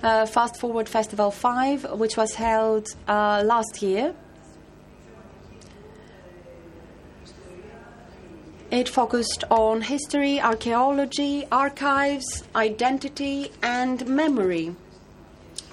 uh, 0.02 0.26
Fast 0.26 0.58
Forward 0.60 0.88
Festival 0.88 1.30
5, 1.30 1.92
which 1.92 2.16
was 2.16 2.34
held 2.34 2.88
uh, 3.08 3.42
last 3.44 3.82
year. 3.82 4.14
It 8.70 8.88
focused 8.88 9.44
on 9.50 9.80
history, 9.80 10.40
archaeology, 10.40 11.46
archives, 11.50 12.44
identity, 12.54 13.50
and 13.62 14.06
memory. 14.06 14.76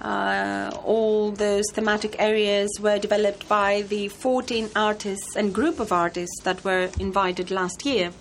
Uh, 0.06 0.70
all 0.84 1.32
those 1.32 1.66
thematic 1.74 2.16
areas 2.20 2.70
were 2.80 3.00
developed 3.00 3.50
by 3.50 3.82
the 3.90 4.08
14 4.08 4.70
artists 4.76 5.36
and 5.36 5.52
group 5.52 5.80
of 5.80 5.92
artists 5.92 6.40
that 6.44 6.64
were 6.64 6.92
invited 7.00 7.50
last 7.50 7.88
year. 7.88 8.12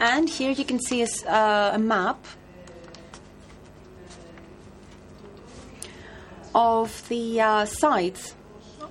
And 0.00 0.28
here 0.28 0.50
you 0.50 0.64
can 0.64 0.80
see 0.80 1.02
a, 1.02 1.06
uh, 1.28 1.70
a 1.74 1.78
map 1.78 2.18
of 6.52 7.08
the 7.08 7.40
uh, 7.40 7.64
sites 7.66 8.34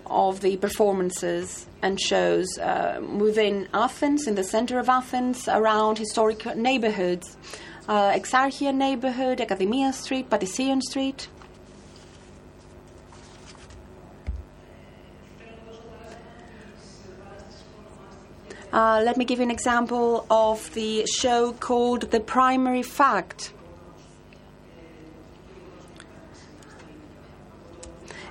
of 0.06 0.40
the 0.40 0.56
performances 0.56 1.68
and 1.82 2.00
shows 2.00 2.58
uh, 2.58 3.02
within 3.18 3.68
Athens, 3.74 4.28
in 4.28 4.36
the 4.36 4.46
center 4.46 4.80
of 4.80 4.88
Athens, 4.88 5.50
around 5.50 5.98
historic 5.98 6.56
neighborhoods. 6.56 7.36
Uh, 7.86 8.14
Exarchia 8.14 8.74
neighborhood, 8.74 9.42
Academia 9.42 9.92
Street, 9.92 10.30
Patision 10.30 10.82
Street. 10.82 11.28
Uh, 18.74 19.04
let 19.06 19.18
me 19.18 19.24
give 19.24 19.38
you 19.38 19.44
an 19.44 19.52
example 19.52 20.26
of 20.32 20.74
the 20.74 21.06
show 21.06 21.54
called 21.54 22.10
The 22.10 22.20
Primary 22.20 22.82
Fact. 22.82 23.54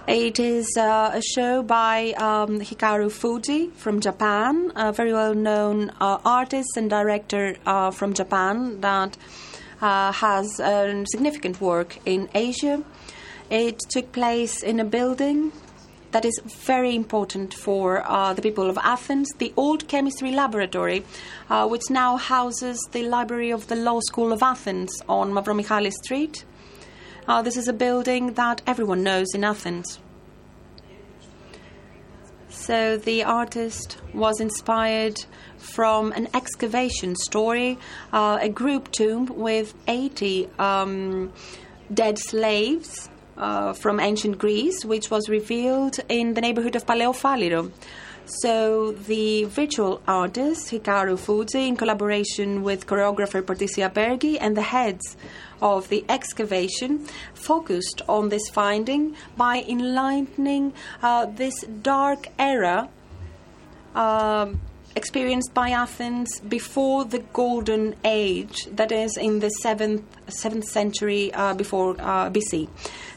It 0.08 0.40
is 0.40 0.66
uh, 0.76 1.12
a 1.14 1.22
show 1.22 1.62
by 1.62 2.12
um, 2.16 2.58
Hikaru 2.58 3.08
Fujii 3.08 3.72
from 3.74 4.00
Japan, 4.00 4.72
a 4.74 4.92
very 4.92 5.12
well 5.12 5.32
known 5.32 5.90
uh, 6.00 6.18
artist 6.24 6.76
and 6.76 6.90
director 6.90 7.54
uh, 7.64 7.92
from 7.92 8.12
Japan 8.12 8.80
that 8.80 9.16
uh, 9.80 10.10
has 10.10 10.58
um, 10.58 11.06
significant 11.06 11.60
work 11.60 11.98
in 12.04 12.28
Asia. 12.34 12.82
It 13.48 13.78
took 13.78 14.10
place 14.10 14.64
in 14.64 14.80
a 14.80 14.84
building 14.84 15.52
that 16.12 16.24
is 16.24 16.40
very 16.44 16.94
important 16.94 17.54
for 17.54 18.02
uh, 18.06 18.34
the 18.34 18.42
people 18.42 18.68
of 18.70 18.78
Athens, 18.78 19.28
the 19.38 19.52
old 19.56 19.88
chemistry 19.88 20.30
laboratory, 20.30 21.04
uh, 21.50 21.66
which 21.66 21.82
now 21.90 22.16
houses 22.16 22.78
the 22.92 23.02
library 23.02 23.50
of 23.50 23.66
the 23.68 23.76
Law 23.76 24.00
School 24.00 24.32
of 24.32 24.42
Athens 24.42 25.02
on 25.08 25.32
Mavromichalis 25.32 25.94
Street. 26.04 26.44
Uh, 27.26 27.40
this 27.40 27.56
is 27.56 27.66
a 27.66 27.72
building 27.72 28.34
that 28.34 28.60
everyone 28.66 29.02
knows 29.02 29.34
in 29.34 29.42
Athens. 29.42 29.98
So 32.50 32.98
the 32.98 33.24
artist 33.24 33.96
was 34.12 34.38
inspired 34.38 35.24
from 35.56 36.12
an 36.12 36.28
excavation 36.34 37.16
story, 37.16 37.78
uh, 38.12 38.38
a 38.40 38.48
group 38.50 38.92
tomb 38.92 39.26
with 39.26 39.74
80 39.88 40.48
um, 40.58 41.32
dead 41.92 42.18
slaves 42.18 43.08
uh, 43.36 43.72
from 43.72 44.00
ancient 44.00 44.38
Greece, 44.38 44.84
which 44.84 45.10
was 45.10 45.28
revealed 45.28 45.98
in 46.08 46.34
the 46.34 46.40
neighborhood 46.40 46.76
of 46.76 46.86
Paleophalliro. 46.86 47.70
So 48.24 48.92
the 48.92 49.44
visual 49.44 50.00
artist 50.06 50.70
Hikaru 50.70 51.18
Fujii, 51.18 51.68
in 51.68 51.76
collaboration 51.76 52.62
with 52.62 52.86
choreographer 52.86 53.44
Patricia 53.44 53.90
Apergi 53.90 54.38
and 54.40 54.56
the 54.56 54.62
heads 54.62 55.16
of 55.60 55.88
the 55.88 56.04
excavation, 56.08 57.06
focused 57.34 58.02
on 58.08 58.28
this 58.28 58.48
finding 58.48 59.16
by 59.36 59.64
enlightening 59.68 60.72
uh, 61.02 61.26
this 61.26 61.62
dark 61.82 62.28
era 62.38 62.88
um, 63.94 64.60
experienced 64.94 65.54
by 65.54 65.70
Athens 65.70 66.40
before 66.40 67.04
the 67.04 67.20
Golden 67.32 67.94
Age, 68.04 68.66
that 68.72 68.92
is 68.92 69.16
in 69.16 69.40
the 69.40 69.48
seventh 69.48 70.04
seventh 70.28 70.64
century 70.64 71.32
uh, 71.34 71.54
before 71.54 71.96
uh, 71.98 72.30
BC. 72.30 72.68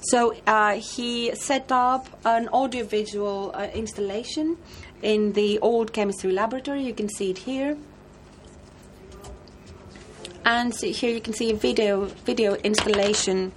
So 0.01 0.35
uh, 0.45 0.75
he 0.75 1.33
set 1.35 1.71
up 1.71 2.07
an 2.25 2.47
audiovisual 2.49 3.51
uh, 3.53 3.67
installation 3.73 4.57
in 5.01 5.33
the 5.33 5.59
old 5.59 5.93
chemistry 5.93 6.31
laboratory. 6.31 6.83
You 6.83 6.93
can 6.93 7.09
see 7.09 7.31
it 7.31 7.39
here. 7.39 7.77
And 10.45 10.75
see, 10.75 10.91
here 10.91 11.09
you 11.09 11.21
can 11.21 11.33
see 11.33 11.51
a 11.51 11.55
video 11.55 12.05
video 12.05 12.53
installation 12.55 13.51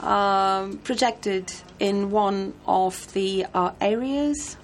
um, 0.00 0.78
projected 0.78 1.52
in 1.78 2.10
one 2.10 2.54
of 2.66 3.12
the 3.12 3.46
uh, 3.54 3.72
areas. 3.80 4.56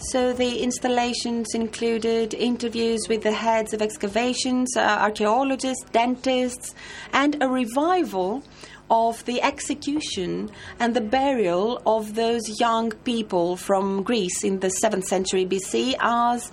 So 0.00 0.32
the 0.32 0.60
installations 0.60 1.54
included 1.54 2.32
interviews 2.32 3.00
with 3.08 3.24
the 3.24 3.32
heads 3.32 3.74
of 3.74 3.82
excavations, 3.82 4.76
uh, 4.76 4.80
archaeologists, 4.80 5.84
dentists, 5.90 6.72
and 7.12 7.42
a 7.42 7.48
revival 7.48 8.44
of 8.90 9.24
the 9.24 9.42
execution 9.42 10.52
and 10.78 10.94
the 10.94 11.00
burial 11.00 11.82
of 11.84 12.14
those 12.14 12.60
young 12.60 12.92
people 13.02 13.56
from 13.56 14.04
Greece 14.04 14.44
in 14.44 14.60
the 14.60 14.68
7th 14.68 15.04
century 15.04 15.44
BC 15.44 15.96
as 16.00 16.52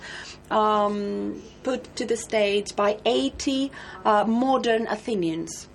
um, 0.50 1.40
put 1.62 1.94
to 1.94 2.04
the 2.04 2.16
stage 2.16 2.74
by 2.74 2.98
80 3.04 3.70
uh, 4.04 4.24
modern 4.24 4.88
Athenians. 4.88 5.68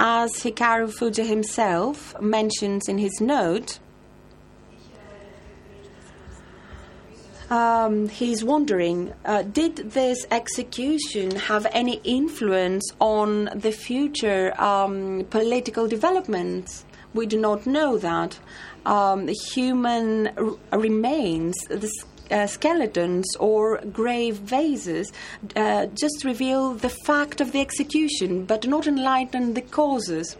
As 0.00 0.32
Hikaru 0.32 0.92
Fujii 0.92 1.26
himself 1.26 2.20
mentions 2.20 2.88
in 2.88 2.98
his 2.98 3.20
note, 3.20 3.78
um, 7.54 8.08
he's 8.08 8.42
wondering 8.42 9.12
uh, 9.24 9.42
did 9.42 9.76
this 9.98 10.26
execution 10.30 11.36
have 11.50 11.66
any 11.72 12.00
influence 12.02 12.84
on 13.00 13.48
the 13.54 13.70
future 13.70 14.60
um, 14.60 15.24
political 15.30 15.86
developments? 15.86 16.84
We 17.12 17.26
do 17.26 17.38
not 17.38 17.64
know 17.66 17.96
that. 17.98 18.38
Um, 18.84 19.28
human 19.28 20.28
r- 20.36 20.78
remains, 20.78 21.54
the 21.68 21.90
uh, 22.30 22.46
skeletons 22.46 23.26
or 23.38 23.78
grave 23.92 24.36
vases, 24.36 25.12
uh, 25.54 25.86
just 25.86 26.24
reveal 26.24 26.74
the 26.74 26.94
fact 27.06 27.40
of 27.40 27.52
the 27.52 27.60
execution 27.60 28.44
but 28.44 28.66
not 28.66 28.86
enlighten 28.86 29.54
the 29.54 29.62
causes. 29.62 30.36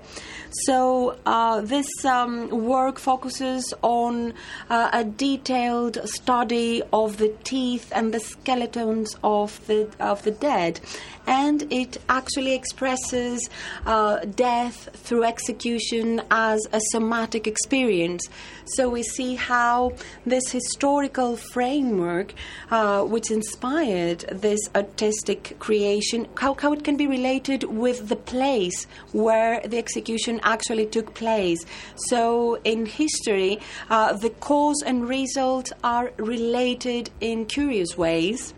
So, 0.62 1.16
uh, 1.26 1.62
this 1.62 1.88
um, 2.04 2.48
work 2.48 3.00
focuses 3.00 3.74
on 3.82 4.34
uh, 4.70 4.88
a 4.92 5.02
detailed 5.02 5.98
study 6.08 6.80
of 6.92 7.16
the 7.16 7.34
teeth 7.42 7.90
and 7.92 8.14
the 8.14 8.20
skeletons 8.20 9.16
of 9.24 9.66
the, 9.66 9.90
of 9.98 10.22
the 10.22 10.30
dead, 10.30 10.78
and 11.26 11.66
it 11.72 11.98
actually 12.08 12.54
expresses 12.54 13.50
uh, 13.84 14.18
death 14.26 14.90
through 14.92 15.24
execution 15.24 16.22
as 16.30 16.60
a 16.72 16.80
somatic 16.92 17.48
experience. 17.48 18.22
So, 18.64 18.88
we 18.88 19.02
see 19.02 19.34
how 19.34 19.94
this 20.24 20.52
historical 20.52 21.36
framework, 21.36 22.32
uh, 22.70 23.02
which 23.02 23.32
inspired 23.32 24.20
this 24.30 24.60
artistic 24.76 25.56
creation, 25.58 26.28
how, 26.36 26.54
how 26.54 26.72
it 26.74 26.84
can 26.84 26.96
be 26.96 27.08
related 27.08 27.64
with 27.64 28.08
the 28.08 28.16
place 28.16 28.86
where 29.10 29.60
the 29.66 29.78
execution 29.78 30.40
actually 30.44 30.86
took 30.86 31.14
place. 31.14 31.64
So, 31.96 32.58
in 32.64 32.86
history, 32.86 33.58
uh, 33.90 34.12
the 34.12 34.30
cause 34.30 34.82
and 34.84 35.08
result 35.08 35.72
are 35.82 36.12
related 36.18 37.10
in 37.20 37.46
curious 37.46 37.98
ways. 37.98 38.54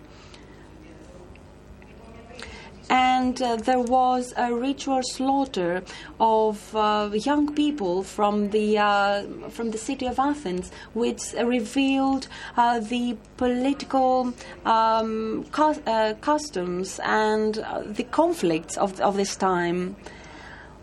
And 2.88 3.42
uh, 3.42 3.56
there 3.56 3.80
was 3.80 4.32
a 4.36 4.54
ritual 4.54 5.00
slaughter 5.02 5.82
of 6.20 6.74
uh, 6.76 7.10
young 7.12 7.52
people 7.52 8.04
from 8.04 8.50
the 8.50 8.78
uh, 8.78 9.24
from 9.50 9.72
the 9.72 9.78
city 9.78 10.06
of 10.06 10.20
Athens, 10.20 10.70
which 10.94 11.32
revealed 11.32 12.28
uh, 12.56 12.78
the 12.78 13.16
political 13.38 14.32
um, 14.64 15.44
cus- 15.50 15.80
uh, 15.84 16.14
customs 16.20 17.00
and 17.02 17.54
the 17.86 18.04
conflicts 18.04 18.76
of, 18.76 19.00
of 19.00 19.16
this 19.16 19.34
time. 19.34 19.96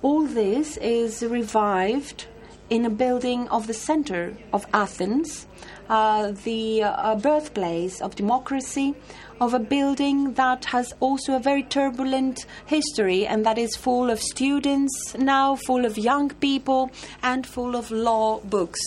All 0.03 0.23
this 0.23 0.75
is 0.75 1.23
revived 1.23 2.25
in 2.69 2.85
a 2.85 2.89
building 2.89 3.47
of 3.47 3.67
the 3.67 3.73
center 3.73 4.35
of 4.51 4.65
Athens, 4.73 5.47
uh, 5.87 6.33
the 6.43 6.83
uh, 6.83 7.15
birthplace 7.15 8.01
of 8.01 8.13
democracy, 8.13 8.95
of 9.39 9.53
a 9.53 9.59
building 9.59 10.33
that 10.33 10.65
has 10.65 10.93
also 10.99 11.37
a 11.37 11.39
very 11.39 11.63
turbulent 11.63 12.45
history 12.65 13.25
and 13.25 13.45
that 13.45 13.57
is 13.57 13.77
full 13.77 14.09
of 14.09 14.19
students 14.19 15.15
now, 15.17 15.55
full 15.55 15.85
of 15.85 15.97
young 15.97 16.29
people, 16.31 16.91
and 17.21 17.47
full 17.47 17.73
of 17.73 17.89
law 17.89 18.41
books. 18.41 18.81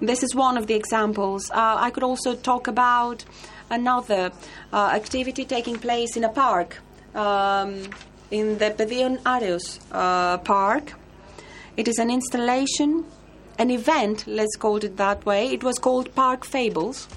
This 0.00 0.22
is 0.22 0.36
one 0.36 0.56
of 0.56 0.68
the 0.68 0.74
examples. 0.74 1.50
Uh, 1.50 1.76
I 1.78 1.90
could 1.90 2.04
also 2.04 2.36
talk 2.36 2.68
about 2.68 3.24
another 3.70 4.30
uh, 4.72 4.90
activity 4.94 5.44
taking 5.44 5.78
place 5.78 6.16
in 6.16 6.22
a 6.22 6.28
park, 6.28 6.78
um, 7.14 7.82
in 8.30 8.58
the 8.58 8.70
Pedion 8.70 9.18
Areos 9.22 9.80
uh, 9.92 10.38
Park. 10.38 10.94
It 11.76 11.88
is 11.88 11.98
an 11.98 12.10
installation, 12.10 13.04
an 13.58 13.70
event, 13.70 14.26
let's 14.26 14.56
call 14.56 14.76
it 14.76 14.96
that 14.96 15.24
way. 15.24 15.48
It 15.48 15.62
was 15.62 15.78
called 15.78 16.14
Park 16.14 16.44
Fables. 16.44 17.08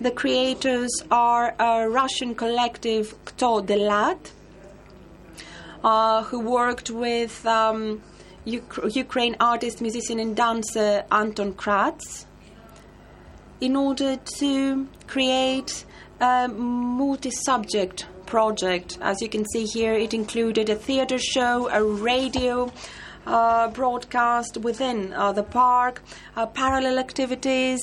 The 0.00 0.10
creators 0.10 0.90
are 1.10 1.54
a 1.58 1.88
Russian 1.88 2.34
collective 2.34 3.14
Kto 3.24 3.66
Delat, 3.66 4.30
uh, 5.82 6.22
who 6.24 6.40
worked 6.40 6.90
with 6.90 7.44
um, 7.46 8.02
Uk- 8.46 8.94
Ukraine 8.94 9.36
artist, 9.40 9.80
musician, 9.80 10.18
and 10.20 10.36
dancer 10.36 11.04
Anton 11.10 11.52
Kratz 11.52 12.24
in 13.60 13.74
order 13.74 14.16
to 14.38 14.86
create 15.06 15.84
a 16.20 16.48
multi 16.48 17.30
subject 17.30 18.06
project. 18.26 18.98
As 19.00 19.20
you 19.22 19.28
can 19.28 19.44
see 19.52 19.64
here, 19.64 19.94
it 19.94 20.12
included 20.14 20.68
a 20.68 20.74
theater 20.74 21.18
show, 21.18 21.68
a 21.70 21.82
radio. 21.82 22.72
Uh, 23.26 23.68
broadcast 23.68 24.56
within 24.56 25.12
uh, 25.12 25.32
the 25.32 25.42
park, 25.42 26.00
uh, 26.34 26.46
parallel 26.46 26.98
activities, 26.98 27.78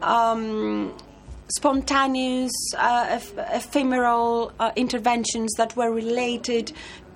um, 0.00 0.94
spontaneous, 1.48 2.52
uh, 2.78 3.06
eph- 3.10 3.36
ephemeral 3.52 4.52
uh, 4.60 4.70
interventions 4.76 5.52
that 5.56 5.74
were 5.74 5.90
related 5.90 6.70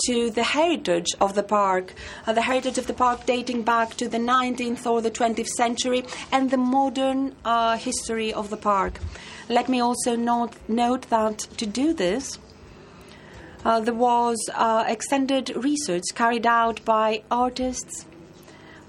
to 0.04 0.30
the 0.30 0.42
heritage 0.42 1.14
of 1.20 1.36
the 1.36 1.44
park, 1.44 1.94
uh, 2.26 2.32
the 2.32 2.42
heritage 2.42 2.76
of 2.76 2.88
the 2.88 2.94
park 2.94 3.24
dating 3.24 3.62
back 3.62 3.94
to 3.96 4.08
the 4.08 4.18
19th 4.18 4.84
or 4.84 5.00
the 5.00 5.10
20th 5.10 5.46
century, 5.46 6.02
and 6.32 6.50
the 6.50 6.56
modern 6.56 7.36
history 7.78 8.32
of 8.32 8.50
the 8.50 8.56
park. 8.56 8.98
Let 9.50 9.68
me 9.68 9.80
also 9.80 10.14
note, 10.14 10.52
note 10.68 11.10
that 11.10 11.38
to 11.58 11.66
do 11.66 11.92
this, 11.92 12.38
uh, 13.64 13.80
there 13.80 13.92
was 13.92 14.38
uh, 14.54 14.84
extended 14.86 15.50
research 15.56 16.04
carried 16.14 16.46
out 16.46 16.84
by 16.84 17.24
artists 17.32 18.06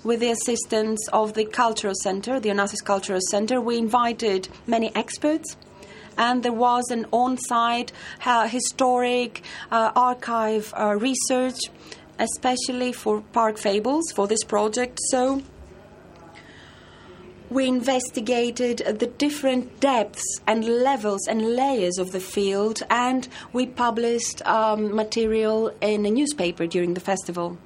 with 0.03 0.19
the 0.19 0.29
assistance 0.29 0.99
of 1.11 1.33
the 1.33 1.45
Cultural 1.45 1.95
Center, 2.03 2.39
the 2.39 2.49
Onassis 2.49 2.85
Cultural 2.85 3.19
Center. 3.31 3.59
We 3.59 3.79
invited 3.79 4.49
many 4.67 4.95
experts, 4.95 5.57
and 6.15 6.43
there 6.43 6.53
was 6.53 6.91
an 6.91 7.07
on 7.11 7.39
site 7.39 7.91
uh, 8.23 8.47
historic 8.47 9.41
uh, 9.71 9.91
archive 9.95 10.71
uh, 10.77 10.95
research, 10.95 11.57
especially 12.19 12.93
for 12.93 13.21
Park 13.33 13.57
Fables 13.57 14.11
for 14.13 14.27
this 14.27 14.43
project. 14.43 14.99
So 15.09 15.41
we 17.51 17.67
investigated 17.67 18.77
the 18.77 19.07
different 19.07 19.81
depths 19.81 20.23
and 20.47 20.63
levels 20.65 21.27
and 21.27 21.55
layers 21.55 21.97
of 21.97 22.13
the 22.13 22.19
field, 22.21 22.81
and 22.89 23.27
we 23.51 23.65
published 23.67 24.41
um, 24.47 24.95
material 24.95 25.71
in 25.81 26.05
a 26.05 26.09
newspaper 26.09 26.65
during 26.65 26.93
the 26.93 27.01
festival. 27.01 27.57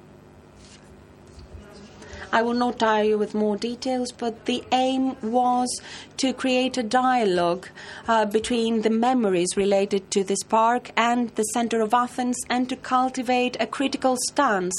I 2.36 2.42
will 2.42 2.52
not 2.52 2.80
tire 2.80 3.04
you 3.04 3.16
with 3.16 3.34
more 3.34 3.56
details, 3.56 4.12
but 4.12 4.44
the 4.44 4.62
aim 4.70 5.16
was 5.22 5.80
to 6.18 6.34
create 6.34 6.76
a 6.76 6.82
dialogue 6.82 7.66
uh, 8.06 8.26
between 8.26 8.82
the 8.82 8.90
memories 8.90 9.56
related 9.56 10.10
to 10.10 10.22
this 10.22 10.42
park 10.42 10.90
and 10.98 11.30
the 11.30 11.44
center 11.54 11.80
of 11.80 11.94
Athens 11.94 12.36
and 12.50 12.68
to 12.68 12.76
cultivate 12.76 13.56
a 13.58 13.66
critical 13.66 14.18
stance 14.28 14.74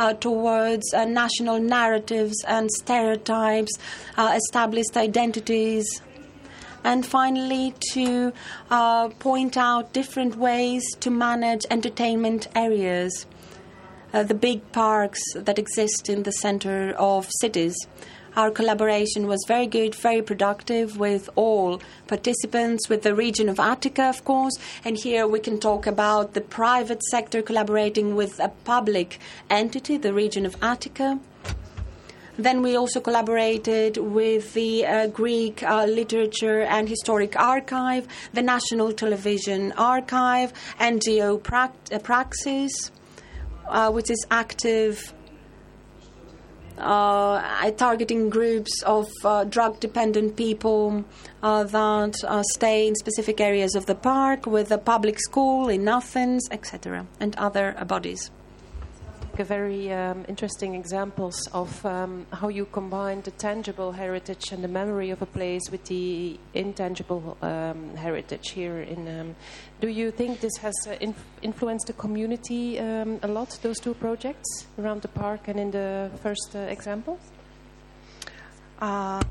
uh, 0.00 0.14
towards 0.14 0.92
uh, 0.92 1.04
national 1.04 1.60
narratives 1.60 2.42
and 2.48 2.68
stereotypes, 2.72 3.78
uh, 4.16 4.32
established 4.34 4.96
identities. 4.96 5.86
And 6.82 7.06
finally, 7.06 7.72
to 7.92 8.32
uh, 8.68 9.10
point 9.10 9.56
out 9.56 9.92
different 9.92 10.34
ways 10.34 10.82
to 10.98 11.10
manage 11.10 11.66
entertainment 11.70 12.48
areas 12.56 13.26
uh, 14.16 14.22
the 14.22 14.34
big 14.34 14.72
parks 14.72 15.20
that 15.34 15.58
exist 15.58 16.08
in 16.08 16.22
the 16.22 16.32
center 16.32 16.94
of 16.98 17.28
cities. 17.40 17.76
Our 18.34 18.50
collaboration 18.50 19.26
was 19.26 19.44
very 19.46 19.66
good, 19.66 19.94
very 19.94 20.22
productive 20.22 20.96
with 20.96 21.28
all 21.36 21.82
participants, 22.06 22.88
with 22.88 23.02
the 23.02 23.14
region 23.14 23.50
of 23.50 23.60
Attica, 23.60 24.04
of 24.04 24.24
course. 24.24 24.56
And 24.86 24.96
here 24.96 25.26
we 25.26 25.40
can 25.40 25.58
talk 25.58 25.86
about 25.86 26.32
the 26.32 26.40
private 26.40 27.02
sector 27.02 27.42
collaborating 27.42 28.16
with 28.16 28.40
a 28.40 28.48
public 28.64 29.18
entity, 29.50 29.98
the 29.98 30.14
region 30.14 30.46
of 30.46 30.56
Attica. 30.62 31.18
Then 32.38 32.62
we 32.62 32.74
also 32.74 33.00
collaborated 33.00 33.98
with 33.98 34.54
the 34.54 34.86
uh, 34.86 35.06
Greek 35.08 35.62
uh, 35.62 35.84
Literature 35.84 36.62
and 36.62 36.88
Historic 36.88 37.38
Archive, 37.38 38.06
the 38.32 38.42
National 38.42 38.92
Television 38.92 39.72
Archive, 39.72 40.54
NGO 40.78 41.36
uh, 41.52 41.98
Praxis 41.98 42.90
uh, 43.68 43.90
which 43.90 44.10
is 44.10 44.26
active 44.30 45.12
uh, 46.78 47.70
targeting 47.72 48.28
groups 48.28 48.82
of 48.82 49.08
uh, 49.24 49.44
drug 49.44 49.80
dependent 49.80 50.36
people 50.36 51.04
uh, 51.42 51.64
that 51.64 52.14
uh, 52.24 52.42
stay 52.54 52.86
in 52.86 52.94
specific 52.94 53.40
areas 53.40 53.74
of 53.74 53.86
the 53.86 53.94
park 53.94 54.46
with 54.46 54.70
a 54.70 54.78
public 54.78 55.18
school 55.18 55.68
in 55.68 55.88
Athens, 55.88 56.48
etc., 56.50 57.06
and 57.20 57.34
other 57.36 57.74
uh, 57.78 57.84
bodies. 59.36 59.48
Very 59.48 59.92
um, 59.92 60.24
interesting 60.28 60.74
examples 60.74 61.48
of 61.52 61.84
um, 61.84 62.26
how 62.32 62.48
you 62.48 62.66
combine 62.66 63.22
the 63.22 63.30
tangible 63.32 63.92
heritage 63.92 64.52
and 64.52 64.62
the 64.62 64.68
memory 64.68 65.12
of 65.12 65.22
a 65.22 65.26
place 65.26 65.70
with 65.70 65.84
the 65.84 66.38
intangible 66.54 67.36
um, 67.42 67.96
heritage 67.96 68.50
here 68.50 68.80
in 68.80 69.08
um, 69.08 69.36
do 69.80 69.88
you 69.88 70.10
think 70.10 70.40
this 70.40 70.56
has 70.60 70.74
uh, 70.86 70.96
inf- 71.00 71.24
influenced 71.42 71.86
the 71.86 71.92
community 71.92 72.78
um, 72.78 73.18
a 73.22 73.28
lot, 73.28 73.58
those 73.62 73.78
two 73.78 73.94
projects 73.94 74.66
around 74.78 75.02
the 75.02 75.08
park 75.08 75.48
and 75.48 75.60
in 75.60 75.70
the 75.70 76.10
first 76.22 76.54
uh, 76.54 76.58
example? 76.58 77.18
Uh, 78.80 79.22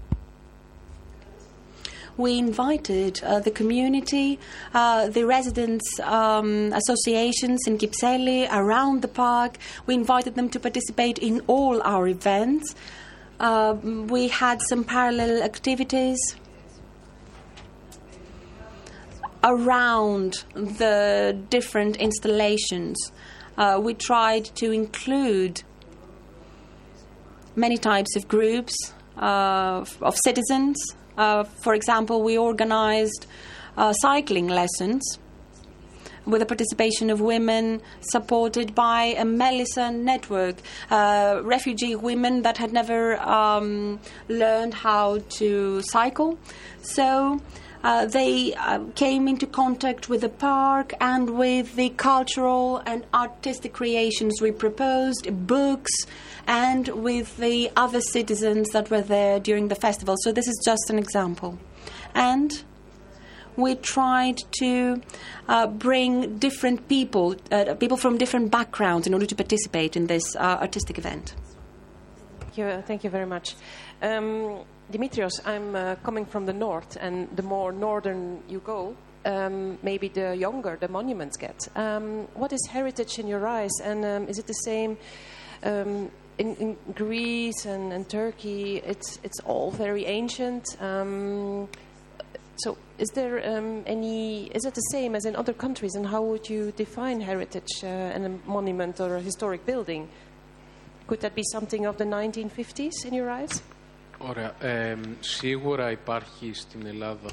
we 2.18 2.38
invited 2.38 3.22
uh, 3.24 3.40
the 3.40 3.52
community, 3.52 4.40
uh, 4.74 5.08
the 5.08 5.26
residents' 5.26 6.00
um, 6.00 6.74
associations 6.74 7.62
in 7.68 7.78
Kypseli 7.78 8.48
around 8.52 9.02
the 9.02 9.08
park. 9.08 9.58
We 9.86 9.94
invited 9.94 10.36
them 10.36 10.50
to 10.50 10.60
participate 10.60 11.18
in 11.18 11.42
all 11.48 11.82
our 11.84 12.08
events. 12.08 12.76
Uh, 13.40 13.76
we 13.84 14.30
had 14.30 14.62
some 14.70 14.84
parallel 14.84 15.44
activities 15.44 16.20
around 19.44 20.44
the 20.54 21.38
different 21.50 21.98
installations. 21.98 23.12
Uh, 23.58 23.80
we 23.82 23.94
tried 23.94 24.46
to 24.56 24.72
include 24.72 25.64
many 27.56 27.78
types 27.78 28.16
of 28.16 28.28
groups 28.28 28.76
uh, 29.18 29.86
of 30.02 30.18
citizens. 30.24 30.78
Uh, 31.18 31.44
for 31.44 31.74
example, 31.74 32.24
we 32.24 32.38
organized 32.38 33.28
uh, 33.78 33.94
cycling 33.94 34.48
lessons 34.48 35.20
with 36.26 36.40
the 36.40 36.46
participation 36.46 37.10
of 37.10 37.22
women, 37.22 37.82
supported 38.02 38.74
by 38.74 39.16
a 39.18 39.26
Melissa 39.26 39.92
network, 39.92 40.56
uh, 40.90 41.42
refugee 41.44 41.96
women 41.96 42.42
that 42.42 42.58
had 42.58 42.74
never 42.74 43.20
um, 43.22 44.00
learned 44.28 44.74
how 44.74 45.20
to 45.38 45.82
cycle. 45.84 46.40
So 46.82 47.42
uh, 47.86 48.04
they 48.08 48.52
uh, 48.56 48.80
came 48.96 49.28
into 49.28 49.46
contact 49.46 50.10
with 50.10 50.22
the 50.22 50.30
park 50.30 50.92
and 51.00 51.38
with 51.38 51.76
the 51.76 51.90
cultural 51.90 52.82
and 52.88 53.06
artistic 53.14 53.74
creations 53.74 54.42
we 54.42 54.52
proposed, 54.52 55.46
books, 55.46 55.92
and 56.48 56.88
with 56.88 57.38
the 57.38 57.70
other 57.76 58.02
citizens 58.02 58.68
that 58.72 58.90
were 58.90 59.04
there 59.04 59.40
during 59.40 59.68
the 59.68 59.76
festival. 59.76 60.16
So, 60.24 60.32
this 60.32 60.48
is 60.48 60.60
just 60.66 60.90
an 60.90 60.98
example. 60.98 61.60
And 62.16 62.64
we 63.56 63.76
tried 63.76 64.40
to 64.62 65.04
uh, 65.48 65.68
bring 65.68 66.40
different 66.40 66.88
people, 66.90 67.36
uh, 67.52 67.76
people 67.76 67.98
from 67.98 68.18
different 68.18 68.50
backgrounds, 68.50 69.06
in 69.06 69.14
order 69.14 69.28
to 69.28 69.36
participate 69.36 69.96
in 69.96 70.08
this 70.08 70.36
uh, 70.36 70.58
artistic 70.60 70.98
event. 70.98 71.36
Thank 72.40 72.58
you, 72.58 72.84
thank 72.88 73.04
you 73.04 73.12
very 73.12 73.28
much. 73.28 73.56
Um, 74.02 74.66
Dimitrios, 74.92 75.40
I'm 75.46 75.76
uh, 75.76 75.96
coming 76.04 76.26
from 76.26 76.46
the 76.46 76.54
north, 76.54 76.96
and 77.02 77.28
the 77.36 77.42
more 77.42 77.72
northern 77.72 78.44
you 78.48 78.60
go, 78.60 78.96
um, 79.26 79.80
maybe 79.82 80.08
the 80.10 80.36
younger 80.36 80.78
the 80.80 80.88
monuments 80.88 81.38
get. 81.38 81.68
Um, 81.76 82.28
what 82.36 82.54
is 82.54 82.68
heritage 82.70 83.18
in 83.18 83.28
your 83.28 83.48
eyes, 83.48 83.72
and 83.84 84.06
um, 84.06 84.28
is 84.28 84.38
it 84.38 84.46
the 84.46 84.54
same 84.54 84.98
um, 85.64 86.12
in, 86.38 86.56
in, 86.58 86.78
Greece 86.94 87.66
and, 87.66 87.92
and, 87.92 88.08
Turkey? 88.08 88.78
It's 88.78 89.20
it's 89.24 89.40
all 89.40 89.72
very 89.72 90.06
ancient. 90.06 90.80
Um, 90.80 91.68
so, 92.58 92.78
is 93.00 93.10
there 93.16 93.58
um, 93.58 93.84
any? 93.88 94.46
Is 94.54 94.66
it 94.66 94.76
the 94.76 94.88
same 94.92 95.16
as 95.16 95.26
in 95.26 95.36
other 95.36 95.54
countries, 95.54 95.96
and 95.96 96.06
how 96.06 96.22
would 96.22 96.48
you 96.48 96.72
define 96.72 97.22
heritage 97.22 97.84
uh, 97.84 97.88
and 97.88 98.26
a 98.26 98.48
monument 98.48 99.00
or 99.00 99.16
a 99.16 99.22
historic 99.22 99.66
building? 99.66 100.10
Could 101.08 101.22
that 101.22 101.34
be 101.34 101.44
something 101.52 101.88
of 101.88 101.98
the 101.98 102.06
1950s 102.06 103.06
in 103.06 103.14
your 103.14 103.32
eyes? 103.32 103.64
Ωραία. 104.19 104.55
Ε, 104.61 104.97
σίγουρα 105.21 105.91
υπάρχει 105.91 106.51
στην 106.55 106.87
Ελλάδα 106.87 107.31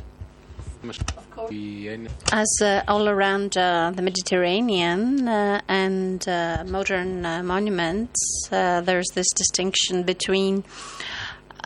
η 1.50 1.88
έννοια 1.88 2.10
As 2.32 2.54
uh, 2.62 2.94
all 2.94 3.08
around 3.08 3.58
uh, 3.58 3.92
the 3.98 4.02
Mediterranean 4.02 5.28
uh, 5.28 5.62
and 5.68 6.28
uh, 6.28 6.64
modern 6.78 7.26
uh, 7.26 7.44
monuments, 7.44 8.20
uh, 8.52 8.82
there's 8.82 9.10
this 9.14 9.30
distinction 9.42 10.04
between 10.04 10.64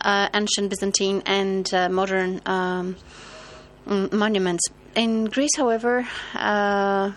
uh, 0.04 0.28
ancient 0.40 0.70
Byzantine 0.70 1.22
and 1.26 1.64
uh, 1.72 1.88
modern 1.88 2.40
um, 2.46 2.96
mm, 3.86 4.12
monuments. 4.12 4.64
In 4.94 5.26
Greece, 5.26 5.56
however, 5.56 6.06
uh, 6.34 7.12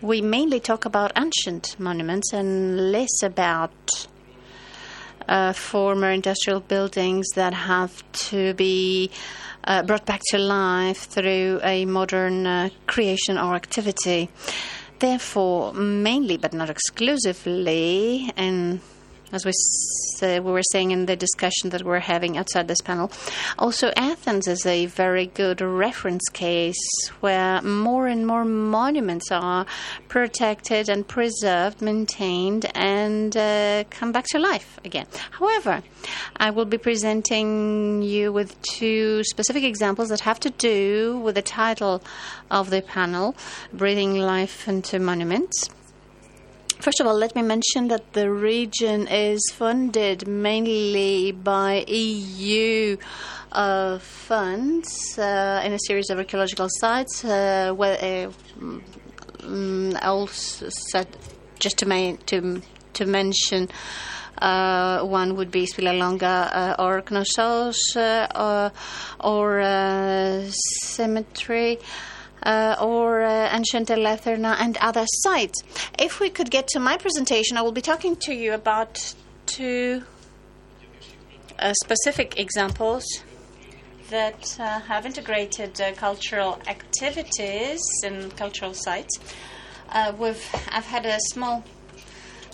we 0.00 0.20
mainly 0.20 0.60
talk 0.60 0.84
about 0.84 1.10
ancient 1.16 1.64
monuments 1.78 2.32
and 2.32 2.92
less 2.92 3.22
about 3.22 3.78
uh, 5.27 5.53
former 5.53 6.11
industrial 6.11 6.59
buildings 6.59 7.27
that 7.35 7.53
have 7.53 8.03
to 8.11 8.53
be 8.53 9.09
uh, 9.63 9.83
brought 9.83 10.05
back 10.05 10.21
to 10.29 10.37
life 10.37 11.03
through 11.09 11.59
a 11.63 11.85
modern 11.85 12.47
uh, 12.47 12.69
creation 12.87 13.37
or 13.37 13.55
activity. 13.55 14.29
Therefore, 14.99 15.73
mainly 15.73 16.37
but 16.37 16.53
not 16.53 16.69
exclusively, 16.69 18.31
and 18.37 18.81
as 19.31 19.45
we, 19.45 19.49
s- 19.49 20.23
uh, 20.23 20.41
we 20.43 20.51
were 20.51 20.61
saying 20.71 20.91
in 20.91 21.05
the 21.05 21.15
discussion 21.15 21.69
that 21.71 21.83
we're 21.83 21.99
having 21.99 22.37
outside 22.37 22.67
this 22.67 22.81
panel, 22.81 23.11
also 23.57 23.91
Athens 23.95 24.47
is 24.47 24.65
a 24.65 24.85
very 24.87 25.27
good 25.27 25.61
reference 25.61 26.27
case 26.33 26.77
where 27.21 27.61
more 27.61 28.07
and 28.07 28.25
more 28.27 28.45
monuments 28.45 29.31
are 29.31 29.65
protected 30.07 30.89
and 30.89 31.07
preserved, 31.07 31.81
maintained, 31.81 32.65
and 32.75 33.35
uh, 33.37 33.83
come 33.89 34.11
back 34.11 34.25
to 34.31 34.39
life 34.39 34.79
again. 34.85 35.07
However, 35.31 35.81
I 36.37 36.49
will 36.51 36.65
be 36.65 36.77
presenting 36.77 38.01
you 38.01 38.31
with 38.31 38.59
two 38.61 39.23
specific 39.23 39.63
examples 39.63 40.09
that 40.09 40.21
have 40.21 40.39
to 40.41 40.49
do 40.51 41.19
with 41.23 41.35
the 41.35 41.41
title 41.41 42.03
of 42.49 42.69
the 42.69 42.81
panel, 42.81 43.35
Breathing 43.73 44.15
Life 44.17 44.67
into 44.67 44.99
Monuments. 44.99 45.69
First 46.81 46.99
of 46.99 47.05
all, 47.05 47.13
let 47.13 47.35
me 47.35 47.43
mention 47.43 47.89
that 47.89 48.13
the 48.13 48.31
region 48.31 49.07
is 49.07 49.39
funded 49.53 50.27
mainly 50.27 51.31
by 51.31 51.85
EU 51.87 52.97
uh, 53.51 53.99
funds 53.99 55.15
uh, 55.19 55.61
in 55.63 55.73
a 55.73 55.79
series 55.85 56.09
of 56.09 56.17
archaeological 56.17 56.67
sites. 56.79 57.23
Uh, 57.23 57.71
where, 57.75 57.97
uh, 57.97 58.31
mm, 59.41 60.03
also 60.03 60.69
said, 60.89 61.05
just 61.59 61.77
to, 61.77 62.17
to, 62.25 62.63
to 62.93 63.05
mention, 63.05 63.69
uh, 64.39 65.03
one 65.03 65.35
would 65.35 65.51
be 65.51 65.67
Spinalonga 65.67 66.49
uh, 66.51 66.75
or 66.79 67.03
Knossos 67.03 67.95
uh, 67.95 68.25
or, 68.33 68.71
or 69.19 69.61
uh, 69.61 70.49
Cemetery 70.49 71.77
uh, 72.43 72.75
or 72.81 73.21
uh, 73.21 73.49
ancient 73.55 73.89
Eleutherna 73.89 74.55
and 74.59 74.77
other 74.77 75.05
sites. 75.07 75.61
If 75.99 76.19
we 76.19 76.29
could 76.29 76.49
get 76.49 76.67
to 76.69 76.79
my 76.79 76.97
presentation, 76.97 77.57
I 77.57 77.61
will 77.61 77.71
be 77.71 77.81
talking 77.81 78.15
to 78.17 78.33
you 78.33 78.53
about 78.53 79.13
two 79.45 80.03
uh, 81.59 81.73
specific 81.83 82.39
examples 82.39 83.05
that 84.09 84.57
uh, 84.59 84.79
have 84.81 85.05
integrated 85.05 85.79
uh, 85.79 85.93
cultural 85.93 86.59
activities 86.67 87.81
and 88.03 88.35
cultural 88.35 88.73
sites. 88.73 89.19
Uh, 89.89 90.11
we've, 90.17 90.43
I've 90.69 90.85
had 90.85 91.05
a 91.05 91.19
small 91.31 91.63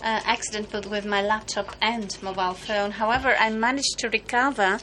accident 0.04 0.72
with 0.90 1.06
my 1.06 1.22
laptop 1.22 1.76
and 1.82 2.16
mobile 2.22 2.54
phone. 2.54 2.92
However, 2.92 3.36
I 3.40 3.50
managed 3.50 3.98
to 4.00 4.10
recover 4.10 4.78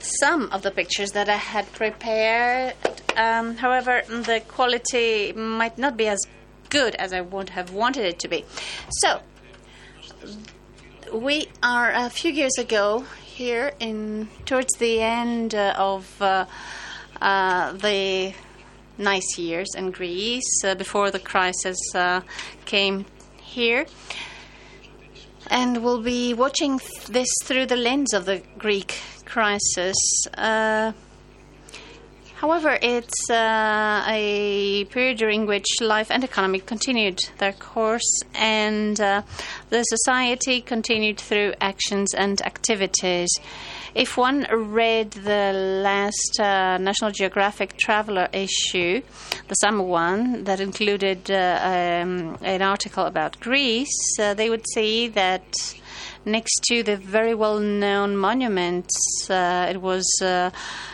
some 0.00 0.48
of 0.52 0.62
the 0.62 0.70
pictures 0.70 1.12
that 1.12 1.28
I 1.28 1.36
had 1.36 1.70
prepared. 1.72 2.74
Um, 3.16 3.56
however, 3.56 4.02
the 4.08 4.42
quality 4.48 5.32
might 5.32 5.78
not 5.78 5.96
be 5.96 6.08
as 6.08 6.20
good 6.70 6.94
as 6.96 7.12
I 7.12 7.20
would 7.20 7.50
have 7.50 7.72
wanted 7.72 8.04
it 8.04 8.18
to 8.20 8.28
be. 8.28 8.44
So, 8.90 9.20
we 11.12 11.48
are 11.62 11.92
a 11.92 12.10
few 12.10 12.32
years 12.32 12.58
ago 12.58 13.04
here 13.24 13.72
in 13.80 14.28
towards 14.44 14.72
the 14.78 15.00
end 15.00 15.54
uh, 15.54 15.74
of 15.76 16.20
uh, 16.20 16.46
uh, 17.20 17.72
the 17.72 18.34
nice 18.98 19.38
years 19.38 19.68
in 19.76 19.90
Greece 19.90 20.64
uh, 20.64 20.74
before 20.74 21.10
the 21.10 21.18
crisis 21.18 21.78
uh, 21.94 22.20
came 22.64 23.06
here. 23.40 23.86
And 25.48 25.82
we'll 25.84 26.02
be 26.02 26.32
watching 26.32 26.78
th- 26.78 27.06
this 27.08 27.28
through 27.44 27.66
the 27.66 27.76
lens 27.76 28.14
of 28.14 28.24
the 28.24 28.42
Greek 28.58 28.98
crisis. 29.34 29.96
Uh, 30.38 30.92
However, 32.44 32.78
it's 32.82 33.30
uh, 33.30 34.04
a 34.06 34.84
period 34.90 35.16
during 35.16 35.46
which 35.46 35.70
life 35.80 36.10
and 36.10 36.22
economy 36.22 36.58
continued 36.58 37.20
their 37.38 37.54
course, 37.54 38.12
and 38.34 39.00
uh, 39.00 39.22
the 39.70 39.82
society 39.84 40.60
continued 40.60 41.18
through 41.18 41.54
actions 41.60 42.12
and 42.12 42.42
activities. 42.42 43.30
If 43.94 44.18
one 44.18 44.46
read 44.52 45.12
the 45.12 45.52
last 45.82 46.38
uh, 46.38 46.76
National 46.76 47.12
Geographic 47.12 47.78
Traveler 47.78 48.28
issue, 48.32 49.00
the 49.48 49.54
summer 49.54 49.84
one, 49.84 50.44
that 50.44 50.60
included 50.60 51.30
uh, 51.30 51.60
um, 51.62 52.36
an 52.42 52.60
article 52.60 53.06
about 53.06 53.40
Greece, 53.40 54.18
uh, 54.20 54.34
they 54.34 54.50
would 54.50 54.66
see 54.74 55.08
that 55.08 55.46
next 56.24 56.62
to 56.64 56.82
the 56.82 56.96
very 56.96 57.34
well-known 57.34 58.16
monuments 58.16 58.94
uh, 59.30 59.66
it 59.70 59.80
was 59.80 60.06
uh, 60.22 60.50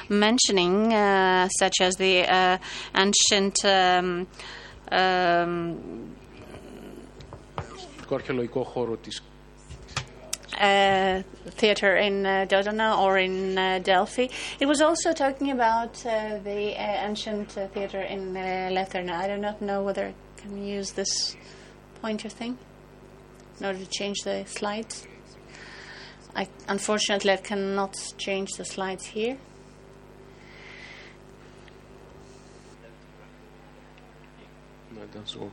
mentioning, 0.09 0.93
uh, 0.93 1.49
such 1.59 1.77
as 1.81 1.95
the 1.97 2.23
uh, 2.23 2.59
ancient. 2.95 3.64
Um, 3.64 4.27
um, 4.90 6.16
uh, 10.61 11.23
theater 11.47 11.97
in 11.97 12.27
uh, 12.27 12.47
Dodona 12.49 12.99
or 12.99 13.19
in 13.19 13.57
uh, 13.57 13.79
Delphi. 13.79 14.29
It 14.59 14.66
was 14.66 14.81
also 14.83 15.12
talking 15.12 15.51
about 15.51 16.05
uh, 16.05 16.38
the 16.38 16.77
uh, 16.77 17.07
ancient 17.07 17.53
theater 17.53 18.01
in 18.01 18.35
Letherna. 18.35 19.12
I 19.12 19.29
do 19.29 19.38
not 19.38 19.62
know 19.62 19.83
whether 19.83 20.09
I 20.09 20.14
can 20.40 20.62
use 20.64 20.93
this 20.93 21.37
pointer 22.03 22.29
thing 22.29 22.59
in 23.59 23.66
order 23.66 23.79
to 23.79 23.87
change 23.87 24.19
the 24.25 24.45
slides. 24.47 25.07
I, 26.35 26.49
unfortunately, 26.69 27.33
I 27.33 27.37
cannot 27.37 27.97
change 28.19 28.51
the 28.53 28.64
slides 28.64 29.07
here. 29.07 29.37
That 34.95 35.12
doesn't 35.12 35.40
work. 35.40 35.53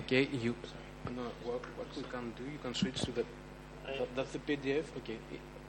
Okay, 0.00 0.28
you. 0.32 0.54
No, 1.14 1.22
what, 1.44 1.62
what 1.76 1.96
we 1.96 2.02
can 2.04 2.32
do, 2.36 2.44
you 2.44 2.58
can 2.62 2.74
switch 2.74 3.00
to 3.02 3.12
the. 3.12 3.24
That, 3.86 4.14
that's 4.14 4.32
the 4.32 4.38
PDF. 4.38 4.84
Okay, 4.98 5.18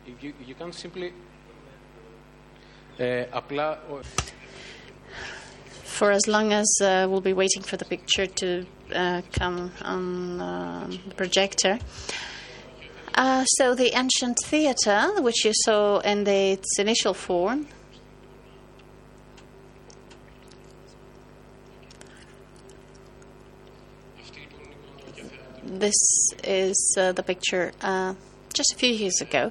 if 0.05 0.23
you 0.23 0.33
you 0.45 0.55
can 0.55 0.71
simply. 0.71 1.13
Uh, 2.99 3.25
apply. 3.31 3.77
Or 3.89 4.01
for 5.97 6.11
as 6.11 6.27
long 6.27 6.53
as 6.53 6.67
uh, 6.79 7.07
we'll 7.09 7.21
be 7.21 7.33
waiting 7.33 7.63
for 7.63 7.75
the 7.75 7.85
picture 7.85 8.27
to 8.27 8.67
uh, 8.93 9.23
come 9.31 9.71
on 9.81 10.39
uh, 10.39 10.87
the 11.07 11.15
projector. 11.15 11.79
Uh, 13.15 13.43
so 13.45 13.73
the 13.73 13.97
ancient 13.97 14.37
theatre, 14.45 15.09
which 15.17 15.43
you 15.43 15.53
saw 15.55 15.97
in 16.01 16.27
its 16.27 16.77
initial 16.77 17.15
form, 17.15 17.65
this 25.63 25.95
is 26.43 26.95
uh, 26.95 27.11
the 27.11 27.23
picture 27.23 27.71
uh, 27.81 28.13
just 28.53 28.71
a 28.71 28.75
few 28.75 28.91
years 28.91 29.19
ago. 29.19 29.49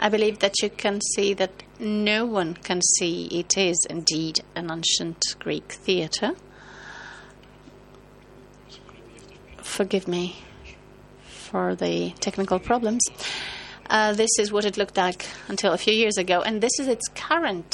I 0.00 0.08
believe 0.08 0.38
that 0.38 0.54
you 0.62 0.70
can 0.70 1.02
see 1.14 1.34
that 1.34 1.62
no 1.78 2.24
one 2.24 2.54
can 2.54 2.80
see 2.82 3.26
it 3.26 3.56
is 3.56 3.86
indeed 3.88 4.40
an 4.54 4.70
ancient 4.70 5.22
Greek 5.38 5.72
theatre. 5.72 6.32
Forgive 9.58 10.08
me 10.08 10.36
for 11.24 11.74
the 11.74 12.10
technical 12.20 12.58
problems. 12.58 13.02
Uh, 13.88 14.12
this 14.12 14.30
is 14.38 14.50
what 14.50 14.64
it 14.64 14.76
looked 14.76 14.96
like 14.96 15.26
until 15.48 15.72
a 15.72 15.78
few 15.78 15.92
years 15.92 16.18
ago, 16.18 16.42
and 16.42 16.60
this 16.60 16.78
is 16.80 16.88
its 16.88 17.06
current 17.14 17.72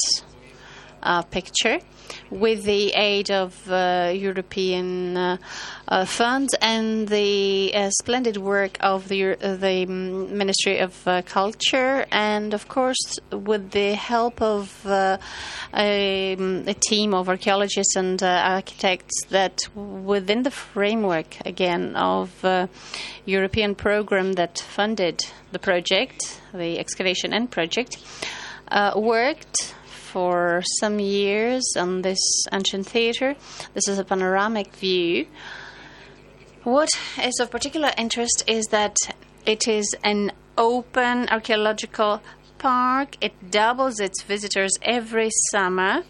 uh, 1.01 1.21
picture 1.23 1.79
with 2.29 2.63
the 2.63 2.91
aid 2.93 3.29
of 3.29 3.69
uh, 3.69 4.11
European 4.13 5.15
uh, 5.17 5.37
uh, 5.87 6.05
funds 6.05 6.55
and 6.61 7.07
the 7.07 7.71
uh, 7.75 7.89
splendid 7.89 8.37
work 8.37 8.77
of 8.79 9.07
the, 9.07 9.33
uh, 9.33 9.55
the 9.55 9.85
Ministry 9.85 10.79
of 10.79 11.03
Culture, 11.25 12.05
and 12.11 12.53
of 12.53 12.67
course, 12.67 13.19
with 13.31 13.71
the 13.71 13.93
help 13.93 14.41
of 14.41 14.85
a, 14.85 15.19
a 15.73 16.75
team 16.87 17.13
of 17.13 17.29
archaeologists 17.29 17.95
and 17.95 18.21
architects, 18.23 19.25
that 19.29 19.59
within 19.75 20.43
the 20.43 20.51
framework 20.51 21.37
again 21.45 21.95
of 21.95 22.43
European 23.25 23.75
program 23.75 24.33
that 24.33 24.59
funded 24.59 25.21
the 25.51 25.59
project, 25.59 26.41
the 26.53 26.79
excavation 26.79 27.33
end 27.33 27.51
project, 27.51 27.97
worked 28.95 29.75
for 30.13 30.61
some 30.79 30.99
years 30.99 31.63
on 31.75 32.03
this 32.03 32.21
ancient 32.51 32.85
theatre. 32.85 33.35
This 33.73 33.87
is 33.87 33.97
a 33.97 34.03
panoramic 34.03 34.75
view. 34.75 35.25
What 36.63 36.89
is 37.21 37.39
of 37.39 37.49
particular 37.49 37.91
interest 37.97 38.43
is 38.45 38.65
that 38.67 38.95
it 39.47 39.67
is 39.67 39.87
an 40.03 40.31
open 40.55 41.27
archaeological 41.29 42.21
park. 42.59 43.17
It 43.21 43.33
doubles 43.49 43.99
its 43.99 44.21
visitors 44.21 44.71
every 44.83 45.31
summer. 45.51 46.03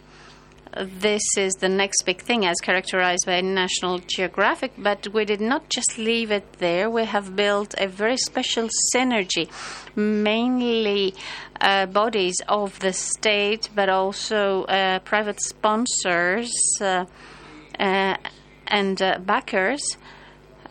This 0.75 1.21
is 1.37 1.53
the 1.53 1.69
next 1.69 2.01
big 2.03 2.21
thing, 2.21 2.45
as 2.45 2.55
characterized 2.59 3.27
by 3.27 3.41
National 3.41 3.99
Geographic. 3.99 4.71
But 4.77 5.07
we 5.13 5.23
did 5.23 5.39
not 5.39 5.69
just 5.69 5.99
leave 5.99 6.31
it 6.31 6.53
there. 6.53 6.89
We 6.89 7.05
have 7.05 7.35
built 7.35 7.75
a 7.77 7.87
very 7.87 8.17
special 8.17 8.69
synergy, 8.93 9.49
mainly 9.95 11.13
uh, 11.61 11.85
bodies 11.85 12.37
of 12.47 12.79
the 12.79 12.91
state, 12.91 13.69
but 13.75 13.87
also 13.87 14.63
uh, 14.63 14.99
private 14.99 15.41
sponsors 15.41 16.51
uh, 16.81 17.05
uh, 17.79 18.17
and 18.67 18.99
uh, 18.99 19.19
backers 19.19 19.83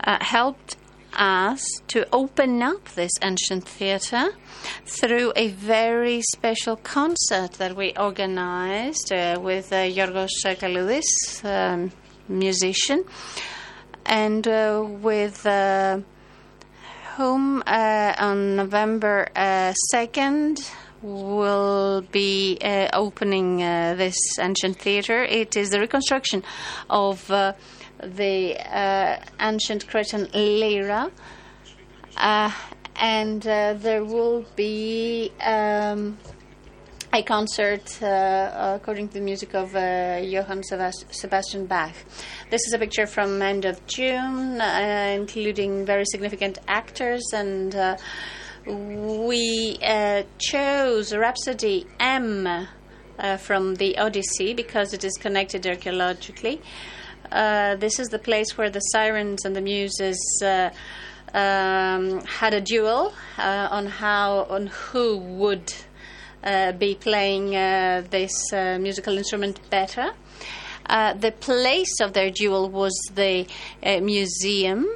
uh, 0.03 0.17
helped 0.19 0.75
us 1.17 1.61
to 1.87 2.07
open 2.11 2.61
up 2.61 2.83
this 2.95 3.11
ancient 3.21 3.67
theatre 3.67 4.29
through 4.85 5.33
a 5.35 5.49
very 5.49 6.21
special 6.33 6.75
concert 6.77 7.53
that 7.53 7.75
we 7.75 7.93
organized 7.97 9.11
uh, 9.11 9.39
with 9.41 9.71
uh, 9.71 9.77
Yorgos 9.77 10.29
Kaloudis, 10.43 11.03
um, 11.43 11.91
musician, 12.27 13.03
and 14.05 14.47
uh, 14.47 14.83
with 14.85 15.45
uh, 15.45 15.99
whom 17.17 17.63
uh, 17.67 18.13
on 18.17 18.55
November 18.55 19.29
uh, 19.35 19.73
2nd 19.93 20.57
will 21.03 22.01
be 22.11 22.57
uh, 22.61 22.87
opening 22.93 23.61
uh, 23.61 23.93
this 23.95 24.17
ancient 24.39 24.77
theatre. 24.79 25.23
It 25.23 25.55
is 25.55 25.69
the 25.69 25.79
reconstruction 25.79 26.43
of 26.89 27.29
uh, 27.29 27.53
the 28.01 28.57
uh, 28.57 29.23
ancient 29.39 29.87
Cretan 29.87 30.29
lyra. 30.33 31.11
Uh, 32.17 32.51
and 32.95 33.45
uh, 33.45 33.73
there 33.73 34.05
will 34.05 34.45
be 34.55 35.31
um, 35.41 36.17
a 37.11 37.21
concert 37.21 38.01
uh, 38.01 38.77
according 38.81 39.07
to 39.09 39.15
the 39.15 39.21
music 39.21 39.53
of 39.53 39.75
uh, 39.75 40.19
Johann 40.23 40.61
Sebas- 40.61 41.11
Sebastian 41.11 41.65
Bach. 41.65 41.93
This 42.49 42.61
is 42.67 42.73
a 42.73 42.79
picture 42.79 43.07
from 43.07 43.41
end 43.41 43.65
of 43.65 43.85
June, 43.87 44.61
uh, 44.61 45.13
including 45.15 45.85
very 45.85 46.05
significant 46.05 46.59
actors, 46.67 47.23
and 47.33 47.75
we 48.65 49.77
uh, 49.83 50.23
chose 50.37 51.13
Rhapsody 51.13 51.85
M 51.99 52.47
uh, 52.47 53.37
from 53.37 53.75
the 53.75 53.97
Odyssey 53.97 54.53
because 54.53 54.93
it 54.93 55.03
is 55.03 55.13
connected 55.17 55.67
archaeologically. 55.67 56.61
Uh, 57.31 57.75
this 57.75 57.99
is 57.99 58.07
the 58.09 58.19
place 58.19 58.57
where 58.57 58.69
the 58.69 58.79
sirens 58.79 59.43
and 59.45 59.55
the 59.55 59.61
muses 59.61 60.19
uh, 60.43 60.69
um, 61.33 62.21
had 62.21 62.53
a 62.53 62.61
duel 62.61 63.13
uh, 63.37 63.67
on 63.71 63.87
how 63.87 64.45
on 64.49 64.67
who 64.67 65.17
would 65.17 65.73
uh, 66.43 66.71
be 66.73 66.95
playing 66.95 67.51
this 68.09 68.51
musical 68.51 69.17
instrument 69.17 69.59
better. 69.69 70.11
The 70.87 71.33
place 71.39 71.99
of 72.01 72.13
their 72.13 72.29
duel 72.29 72.69
was 72.69 72.93
the 73.15 73.47
museum. 73.83 74.87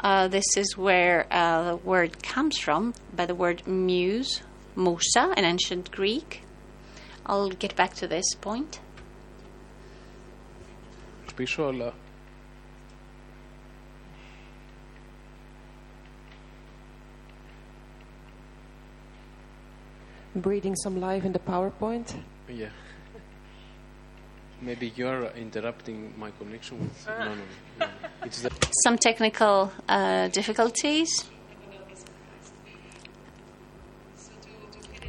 Uh, 0.00 0.28
this 0.28 0.44
is 0.56 0.76
where 0.76 1.26
uh, 1.30 1.64
the 1.70 1.76
word 1.76 2.22
comes 2.22 2.58
from, 2.58 2.94
by 3.14 3.26
the 3.26 3.34
word 3.34 3.66
muse, 3.66 4.42
musa, 4.76 5.32
in 5.36 5.44
ancient 5.44 5.90
Greek. 5.90 6.42
I'll 7.24 7.48
get 7.50 7.74
back 7.76 7.94
to 7.94 8.06
this 8.06 8.34
point. 8.40 8.80
πίσω, 11.36 11.66
αλλά 11.68 11.92
Breathing 20.34 20.76
some 20.76 21.00
life 21.00 21.24
in 21.24 21.32
the 21.32 21.38
PowerPoint. 21.38 22.14
yeah. 22.48 22.68
Maybe 24.60 24.92
you're 24.96 25.26
interrupting 25.36 26.14
my 26.18 26.30
connection 26.30 26.78
with. 26.80 27.06
No, 27.06 27.18
no, 27.18 27.24
no, 27.24 27.34
no. 27.34 27.34
It's 27.34 27.69
the. 27.69 27.69
Some 28.83 28.97
technical 28.97 29.71
uh, 29.89 30.27
difficulties. 30.29 31.09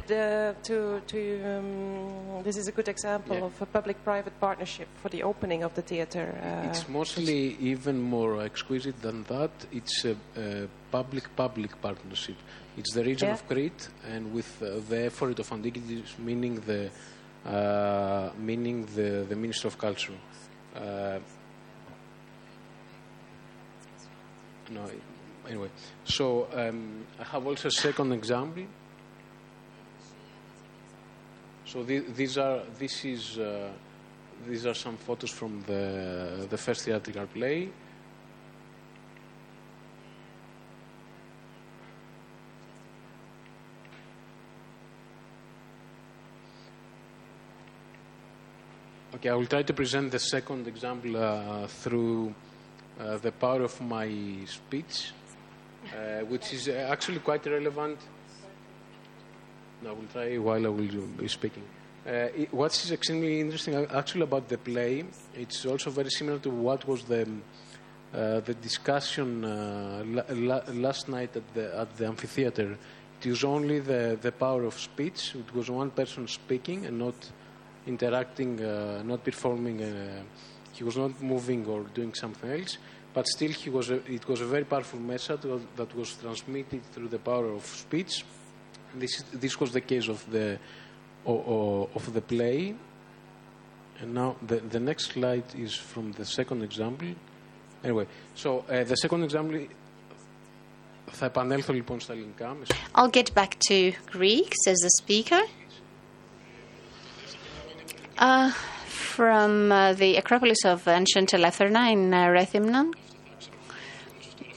The, 0.05 0.53
to, 0.63 1.01
to, 1.07 1.43
um, 1.45 2.43
this 2.43 2.57
is 2.57 2.67
a 2.67 2.73
good 2.73 2.89
example 2.89 3.37
Yeah. 3.37 3.45
of 3.45 3.61
a 3.61 3.65
public-private 3.65 4.37
partnership 4.37 4.89
for 5.01 5.07
the 5.07 5.23
opening 5.23 5.63
of 5.63 5.73
the 5.75 5.81
theatre. 5.81 6.35
Uh, 6.43 6.67
It's 6.67 6.89
mostly 6.89 7.55
even 7.61 8.01
more 8.01 8.41
exquisite 8.43 9.01
than 9.01 9.23
that. 9.23 9.51
It's 9.71 10.03
a, 10.03 10.17
a 10.35 10.67
public-public 10.91 11.81
partnership. 11.81 12.35
It's 12.75 12.93
the 12.93 13.03
region 13.03 13.27
Yeah. 13.29 13.35
of 13.35 13.47
Crete, 13.47 13.87
and 14.13 14.33
with 14.33 14.61
uh, 14.61 14.81
the 14.89 15.05
effort 15.05 15.39
of 15.39 15.49
Antiquities, 15.51 16.15
meaning 16.19 16.59
the 16.65 16.89
uh, 17.45 18.29
meaning 18.37 18.85
the, 18.95 19.25
the 19.29 19.35
Minister 19.35 19.67
of 19.67 19.77
Culture. 19.77 20.17
Uh, 20.75 21.19
no, 24.73 24.89
anyway. 25.47 25.69
So 26.05 26.47
um, 26.53 27.05
I 27.19 27.23
have 27.23 27.45
also 27.45 27.67
a 27.67 27.71
second 27.71 28.11
example. 28.11 28.63
So 31.65 31.83
the, 31.83 31.99
these 31.99 32.37
are 32.37 32.61
this 32.77 33.05
is 33.05 33.39
uh, 33.39 33.69
these 34.47 34.65
are 34.65 34.73
some 34.73 34.97
photos 34.97 35.31
from 35.31 35.63
the 35.65 36.47
the 36.49 36.57
first 36.57 36.85
theatrical 36.85 37.27
play. 37.27 37.69
Okay, 49.15 49.29
I 49.29 49.35
will 49.35 49.45
try 49.45 49.63
to 49.63 49.73
present 49.73 50.11
the 50.11 50.19
second 50.19 50.67
example 50.67 51.15
uh, 51.15 51.67
through 51.67 52.35
uh, 52.99 53.17
the 53.17 53.31
power 53.31 53.63
of 53.63 53.79
my 53.81 54.09
speech, 54.45 55.11
uh, 55.87 56.19
which 56.25 56.53
is 56.53 56.67
uh, 56.67 56.87
actually 56.91 57.19
quite 57.19 57.45
relevant. 57.45 57.97
I 59.85 59.91
will 59.91 60.07
try 60.13 60.37
while 60.37 60.65
I 60.65 60.69
will 60.69 61.07
be 61.17 61.27
speaking. 61.27 61.63
Uh, 62.07 62.27
what 62.51 62.71
is 62.73 62.91
extremely 62.91 63.39
interesting 63.39 63.75
actually 63.93 64.23
about 64.23 64.47
the 64.47 64.57
play, 64.57 65.05
it's 65.35 65.65
also 65.65 65.89
very 65.89 66.09
similar 66.09 66.39
to 66.39 66.49
what 66.49 66.87
was 66.87 67.03
the 67.03 67.27
uh, 68.13 68.39
the 68.41 68.53
discussion 68.53 69.41
la- 70.15 70.23
la- 70.29 70.63
last 70.73 71.09
night 71.09 71.35
at 71.35 71.53
the 71.53 71.75
at 71.77 71.97
the 71.97 72.05
amphitheater. 72.05 72.77
It 73.21 73.29
was 73.29 73.43
only 73.43 73.79
the 73.79 74.17
the 74.21 74.31
power 74.31 74.63
of 74.63 74.77
speech. 74.79 75.33
It 75.35 75.53
was 75.55 75.69
one 75.69 75.91
person 75.91 76.27
speaking 76.27 76.85
and 76.85 76.99
not 76.99 77.15
interacting, 77.87 78.57
not 79.07 79.23
performing. 79.23 79.81
Uh, 80.72 80.76
he 80.78 80.84
was 80.84 80.96
not 80.96 81.20
moving 81.20 81.66
or 81.66 81.82
doing 81.94 82.14
something 82.14 82.50
else, 82.50 82.78
but 83.14 83.26
still 83.26 83.50
he 83.50 83.70
was. 83.70 83.90
A, 83.90 83.94
it 84.06 84.28
was 84.28 84.40
a 84.40 84.46
very 84.46 84.64
powerful 84.64 85.00
message 85.00 85.40
that, 85.40 85.76
that 85.76 85.94
was 85.96 86.14
transmitted 86.14 86.82
through 86.92 87.08
the 87.08 87.18
power 87.18 87.46
of 87.46 87.64
speech. 87.66 88.24
This 88.94 89.18
is, 89.18 89.24
this 89.32 89.60
was 89.60 89.72
the 89.72 89.80
case 89.80 90.08
of 90.08 90.30
the 90.30 90.58
o, 91.26 91.32
o, 91.32 91.90
of 91.94 92.12
the 92.12 92.20
play. 92.20 92.74
And 94.00 94.14
now 94.14 94.36
the, 94.46 94.56
the 94.56 94.80
next 94.80 95.06
slide 95.12 95.44
is 95.56 95.74
from 95.74 96.12
the 96.12 96.24
second 96.24 96.62
example. 96.62 97.08
Anyway, 97.82 98.06
so 98.34 98.64
uh, 98.68 98.84
the 98.84 98.96
second 98.96 99.24
example. 99.24 99.66
Θα 101.10 101.26
επανέλθω 101.26 101.72
λοιπόν 101.72 102.00
στα 102.00 102.12
ελληνικά. 102.12 102.48
με 102.54 102.64
συγχωρείτε. 102.64 102.90
I'll 102.94 103.22
get 103.22 103.34
back 103.34 103.58
to 103.70 103.92
Greek, 104.18 104.52
says 104.64 104.78
the 104.78 104.90
speaker. 105.02 105.42
Uh, 108.18 108.50
from 109.15 109.71
uh, 109.71 109.93
the 109.93 110.15
Acropolis 110.15 110.65
of 110.65 110.87
ancient 110.87 111.33
Eleutherna 111.33 111.91
in 111.91 112.11
uh, 112.11 112.25
Rethymnon. 112.29 112.91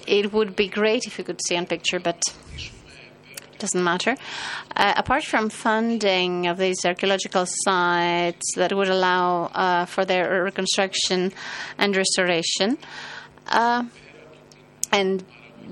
It 0.06 0.32
would 0.32 0.56
be 0.56 0.66
great 0.68 1.06
if 1.06 1.18
you 1.18 1.24
could 1.24 1.40
see 1.46 1.56
on 1.58 1.66
picture, 1.66 2.00
but 2.00 2.22
doesn't 3.58 3.84
matter. 3.84 4.16
Uh, 4.74 4.94
apart 4.96 5.24
from 5.24 5.50
funding 5.50 6.46
of 6.46 6.56
these 6.56 6.86
archaeological 6.86 7.44
sites 7.46 8.54
that 8.56 8.72
would 8.72 8.88
allow 8.88 9.44
uh, 9.54 9.84
for 9.84 10.06
their 10.06 10.42
reconstruction 10.44 11.32
and 11.76 11.94
restoration, 11.94 12.78
uh, 13.48 13.84
and 14.90 15.22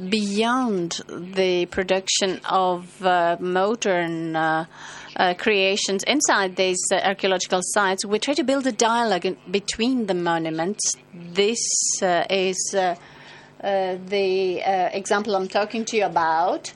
beyond 0.08 1.00
the 1.08 1.66
production 1.66 2.40
of 2.48 3.04
uh, 3.04 3.36
modern 3.40 4.36
uh, 4.36 4.66
uh, 5.16 5.34
creations 5.34 6.02
inside 6.04 6.56
these 6.56 6.80
archaeological 6.92 7.60
sites, 7.62 8.04
we 8.04 8.18
try 8.18 8.34
to 8.34 8.44
build 8.44 8.66
a 8.66 8.72
dialogue 8.72 9.26
in, 9.26 9.36
between 9.50 10.06
the 10.06 10.14
monuments. 10.14 10.92
This 11.12 11.58
is 12.02 12.74
uh, 13.64 13.96
the 14.08 14.62
uh, 14.62 14.90
example 14.92 15.34
I'm 15.34 15.48
talking 15.48 15.86
to 15.86 15.96
you 15.96 16.04
about. 16.04 16.70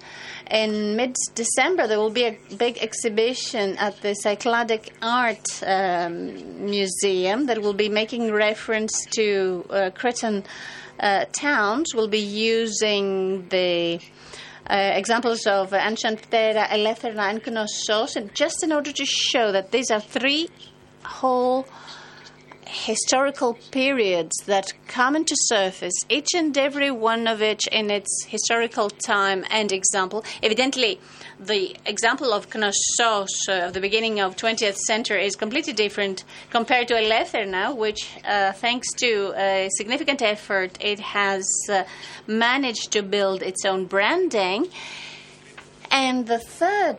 In 0.50 0.96
mid 0.96 1.14
December, 1.34 1.86
there 1.86 1.98
will 1.98 2.08
be 2.08 2.24
a 2.24 2.38
big 2.56 2.78
exhibition 2.78 3.76
at 3.76 4.00
the 4.00 4.16
Cycladic 4.24 4.88
Art 5.02 5.44
um, 5.66 6.64
Museum 6.64 7.44
that 7.44 7.60
will 7.60 7.74
be 7.74 7.90
making 7.90 8.32
reference 8.32 9.04
to 9.16 9.66
uh, 9.68 9.90
Cretan 9.94 10.44
uh, 11.00 11.24
towns. 11.32 11.94
Will 11.94 12.08
be 12.08 12.18
using 12.18 13.48
the 13.48 14.00
uh, 14.68 14.92
examples 14.94 15.46
of 15.46 15.72
ancient 15.72 16.22
Aptera, 16.22 16.68
Eleutherna, 16.68 17.30
and 17.30 17.42
Knossos, 17.42 18.16
and 18.16 18.34
just 18.34 18.62
in 18.62 18.72
order 18.72 18.92
to 18.92 19.04
show 19.04 19.52
that 19.52 19.70
these 19.70 19.90
are 19.90 20.00
three 20.00 20.48
whole 21.04 21.66
historical 22.68 23.54
periods 23.70 24.36
that 24.44 24.74
come 24.86 25.16
into 25.16 25.34
surface, 25.46 25.94
each 26.10 26.28
and 26.34 26.56
every 26.56 26.90
one 26.90 27.26
of 27.26 27.40
which 27.40 27.66
in 27.68 27.90
its 27.90 28.26
historical 28.26 28.90
time 28.90 29.44
and 29.50 29.72
example. 29.72 30.22
Evidently, 30.42 31.00
the 31.40 31.74
example 31.86 32.34
of 32.34 32.54
Knossos 32.54 33.48
uh, 33.48 33.66
of 33.66 33.72
the 33.72 33.80
beginning 33.80 34.20
of 34.20 34.36
20th 34.36 34.76
century 34.76 35.24
is 35.24 35.34
completely 35.34 35.72
different 35.72 36.24
compared 36.50 36.88
to 36.88 36.94
Eleutherna 36.94 37.48
now, 37.50 37.74
which, 37.74 38.06
uh, 38.24 38.52
thanks 38.52 38.92
to 38.94 39.32
a 39.36 39.68
significant 39.70 40.20
effort, 40.20 40.76
it 40.80 41.00
has 41.00 41.48
uh, 41.70 41.84
managed 42.26 42.92
to 42.92 43.02
build 43.02 43.42
its 43.42 43.64
own 43.64 43.86
branding. 43.86 44.68
And 45.90 46.26
the 46.26 46.38
third 46.38 46.98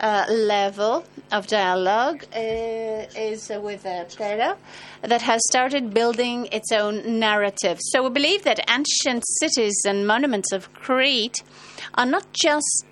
uh, 0.00 0.24
level 0.28 1.04
of 1.32 1.46
dialogue 1.46 2.24
uh, 2.34 2.38
is 2.38 3.50
with 3.62 3.84
uh, 3.84 4.04
Aptera 4.04 4.56
that 5.02 5.22
has 5.22 5.40
started 5.50 5.92
building 5.92 6.46
its 6.52 6.72
own 6.72 7.18
narrative. 7.18 7.78
So 7.90 8.04
we 8.04 8.10
believe 8.10 8.44
that 8.44 8.60
ancient 8.68 9.24
cities 9.40 9.76
and 9.86 10.06
monuments 10.06 10.52
of 10.52 10.72
Crete 10.72 11.42
are 11.94 12.06
not 12.06 12.32
just 12.32 12.84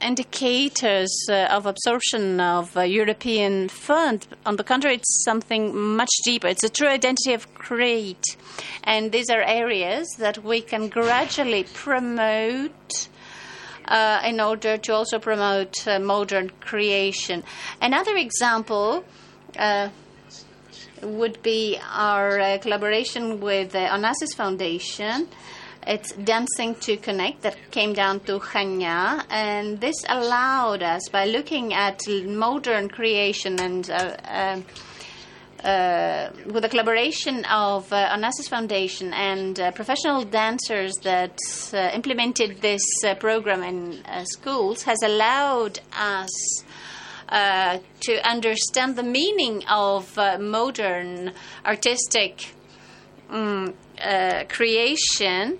indicators 0.00 1.10
uh, 1.28 1.48
of 1.50 1.66
absorption 1.66 2.40
of 2.40 2.76
uh, 2.76 2.82
European 2.82 3.68
funds. 3.68 4.28
On 4.44 4.56
the 4.56 4.64
contrary, 4.64 4.96
it's 4.96 5.24
something 5.24 5.76
much 5.76 6.10
deeper. 6.24 6.46
It's 6.48 6.62
a 6.62 6.68
true 6.68 6.88
identity 6.88 7.32
of 7.32 7.52
Crete. 7.54 8.36
And 8.84 9.12
these 9.12 9.30
are 9.30 9.42
areas 9.42 10.06
that 10.18 10.44
we 10.44 10.60
can 10.60 10.88
gradually 10.88 11.64
promote 11.64 13.08
uh, 13.88 14.20
in 14.24 14.40
order 14.40 14.76
to 14.76 14.92
also 14.92 15.18
promote 15.18 15.86
uh, 15.86 15.98
modern 15.98 16.50
creation. 16.60 17.42
Another 17.80 18.16
example 18.16 19.04
uh, 19.58 19.88
would 21.02 21.42
be 21.42 21.78
our 21.92 22.38
uh, 22.40 22.58
collaboration 22.58 23.40
with 23.40 23.72
the 23.72 23.78
Onassis 23.78 24.34
Foundation. 24.34 25.28
It's 25.86 26.12
Dancing 26.12 26.74
to 26.76 26.96
Connect 26.96 27.42
that 27.42 27.56
came 27.70 27.92
down 27.92 28.20
to 28.20 28.40
Chania, 28.40 29.24
and 29.30 29.80
this 29.80 29.94
allowed 30.08 30.82
us, 30.82 31.08
by 31.10 31.26
looking 31.26 31.72
at 31.74 32.00
modern 32.08 32.88
creation 32.88 33.60
and 33.60 33.88
uh, 35.66 36.30
with 36.46 36.62
the 36.62 36.68
collaboration 36.68 37.44
of 37.46 37.92
uh, 37.92 38.16
Onassis 38.16 38.48
Foundation 38.48 39.12
and 39.12 39.58
uh, 39.58 39.72
professional 39.72 40.24
dancers 40.24 40.94
that 41.02 41.36
uh, 41.72 41.90
implemented 41.92 42.60
this 42.60 42.84
uh, 43.04 43.14
program 43.16 43.62
in 43.64 44.00
uh, 44.06 44.24
schools, 44.24 44.84
has 44.84 44.98
allowed 45.02 45.80
us 45.92 46.64
to 47.28 48.20
understand 48.24 48.94
the 48.94 49.02
meaning 49.02 49.64
of 49.68 50.16
modern 50.38 51.32
artistic 51.64 52.54
um, 53.28 53.74
creation. 54.48 55.58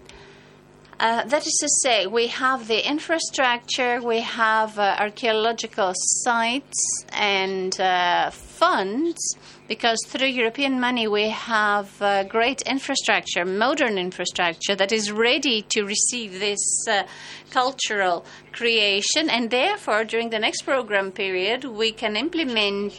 Uh, 0.99 1.25
that 1.25 1.47
is 1.47 1.53
to 1.61 1.69
say, 1.83 2.07
we 2.07 2.29
have 2.29 2.69
the 2.69 2.89
infrastructure, 2.89 4.01
we 4.01 4.21
have 4.21 4.79
uh, 4.79 4.97
archaeological 4.99 5.93
sites 5.95 7.05
and 7.13 7.79
uh, 7.79 8.31
funds, 8.31 9.37
because 9.69 9.99
through 10.07 10.29
European 10.29 10.81
money 10.81 11.09
we 11.09 11.29
have 11.31 11.91
uh, 12.01 12.25
great 12.25 12.63
infrastructure, 12.63 13.45
modern 13.45 13.99
infrastructure 13.99 14.75
that 14.77 14.93
is 14.93 15.11
ready 15.11 15.63
to 15.63 15.85
receive 15.85 16.39
this 16.39 16.87
uh, 16.89 17.03
cultural 17.51 18.25
creation, 18.53 19.29
and 19.29 19.51
therefore 19.51 20.05
during 20.05 20.31
the 20.31 20.39
next 20.39 20.63
program 20.63 21.11
period 21.11 21.65
we 21.65 21.93
can 21.93 22.17
implement 22.17 22.95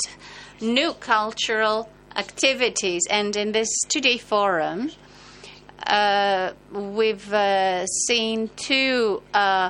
new 0.62 0.94
cultural 0.94 1.90
activities. 2.16 3.04
And 3.10 3.36
in 3.36 3.52
this 3.52 3.70
two-day 3.90 4.18
forum, 4.18 4.92
uh, 5.86 6.52
we've 6.72 7.32
uh, 7.32 7.86
seen 7.86 8.50
two 8.56 9.22
uh, 9.34 9.70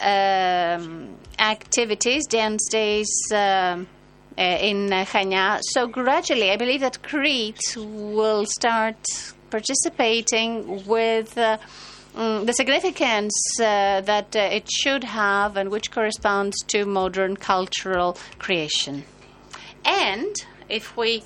um, 0.00 1.16
activities, 1.38 2.26
dance 2.26 2.68
days. 2.70 3.10
Uh, 4.38 4.56
in 4.60 4.90
uh, 4.90 5.04
Chania. 5.04 5.60
So 5.72 5.86
gradually, 5.86 6.50
I 6.50 6.56
believe 6.56 6.80
that 6.80 7.02
Crete 7.02 7.76
will 7.76 8.46
start 8.46 8.96
participating 9.50 10.86
with 10.86 11.36
uh, 11.36 11.58
mm, 12.16 12.46
the 12.46 12.54
significance 12.54 13.34
uh, 13.60 14.00
that 14.00 14.34
uh, 14.34 14.38
it 14.40 14.70
should 14.70 15.04
have 15.04 15.58
and 15.58 15.70
which 15.70 15.90
corresponds 15.90 16.56
to 16.68 16.86
modern 16.86 17.36
cultural 17.36 18.16
creation. 18.38 19.04
And 19.84 20.34
if 20.70 20.96
we 20.96 21.24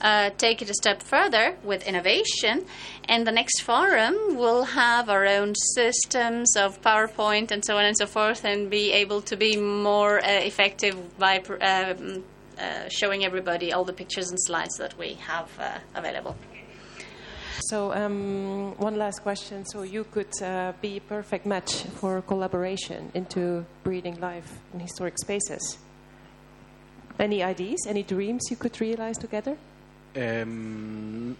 uh, 0.00 0.30
take 0.36 0.62
it 0.62 0.70
a 0.70 0.74
step 0.74 1.02
further 1.02 1.56
with 1.64 1.86
innovation. 1.86 2.64
And 3.08 3.24
the 3.26 3.32
next 3.32 3.62
forum 3.62 4.36
will 4.36 4.64
have 4.64 5.08
our 5.08 5.26
own 5.26 5.54
systems 5.54 6.56
of 6.56 6.82
PowerPoint 6.82 7.52
and 7.52 7.64
so 7.64 7.76
on 7.76 7.84
and 7.84 7.96
so 7.96 8.06
forth, 8.06 8.44
and 8.44 8.68
be 8.68 8.92
able 8.92 9.22
to 9.22 9.36
be 9.36 9.56
more 9.56 10.18
uh, 10.18 10.28
effective 10.28 10.96
by 11.16 11.38
um, 11.38 12.24
uh, 12.58 12.88
showing 12.88 13.24
everybody 13.24 13.72
all 13.72 13.84
the 13.84 13.92
pictures 13.92 14.30
and 14.30 14.38
slides 14.40 14.76
that 14.78 14.98
we 14.98 15.14
have 15.14 15.48
uh, 15.60 15.78
available. 15.94 16.34
So, 17.68 17.92
um, 17.92 18.74
one 18.76 18.96
last 18.96 19.22
question. 19.22 19.64
So, 19.64 19.82
you 19.82 20.04
could 20.04 20.42
uh, 20.42 20.72
be 20.82 20.96
a 20.98 21.00
perfect 21.00 21.46
match 21.46 21.84
for 22.00 22.22
collaboration 22.22 23.10
into 23.14 23.64
breeding 23.84 24.20
life 24.20 24.58
in 24.74 24.80
historic 24.80 25.16
spaces. 25.18 25.78
Any 27.18 27.42
ideas, 27.42 27.86
any 27.88 28.02
dreams 28.02 28.42
you 28.50 28.56
could 28.56 28.78
realize 28.80 29.16
together? 29.16 29.56
Um, 30.14 31.36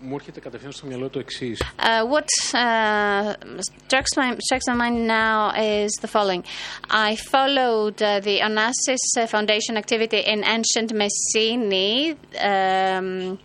μου 0.00 0.14
έρχεται 0.14 0.40
κατευθείαν 0.40 0.72
στο 0.72 0.86
μυαλό 0.86 1.08
το 1.08 1.18
εξή. 1.18 1.56
Uh, 1.78 2.04
what 2.12 2.30
uh, 2.52 3.34
strikes, 3.88 4.12
my, 4.16 4.36
strikes 4.46 4.66
my 4.68 4.76
mind 4.84 5.06
now 5.06 5.52
is 5.56 5.92
the 6.00 6.08
following. 6.08 6.42
I 6.90 7.16
followed 7.32 8.02
uh, 8.02 8.20
the 8.20 8.36
Onassis 8.48 9.04
uh, 9.16 9.26
Foundation 9.26 9.76
activity 9.76 10.20
in 10.32 10.38
ancient 10.56 10.90
Messini 11.00 12.16
um, 12.50 13.38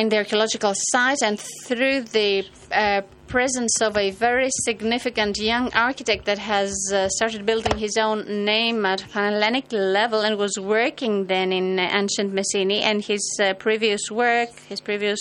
in 0.00 0.08
the 0.08 0.16
archaeological 0.22 0.72
site, 0.92 1.22
and 1.28 1.38
through 1.66 1.98
the 2.16 2.30
uh, 2.72 3.02
presence 3.26 3.80
of 3.80 3.96
a 3.96 4.10
very 4.10 4.48
significant 4.64 5.38
young 5.38 5.72
architect 5.74 6.24
that 6.26 6.38
has 6.38 6.72
uh, 6.92 7.08
started 7.08 7.44
building 7.44 7.78
his 7.78 7.96
own 7.96 8.44
name 8.44 8.84
at 8.86 9.00
Hellenic 9.00 9.72
level 9.72 10.20
and 10.20 10.38
was 10.38 10.58
working 10.58 11.26
then 11.26 11.52
in 11.52 11.78
ancient 11.78 12.34
Messini, 12.34 12.82
and 12.82 13.04
his 13.04 13.40
uh, 13.42 13.54
previous 13.54 14.10
work, 14.10 14.50
his 14.68 14.80
previous 14.80 15.20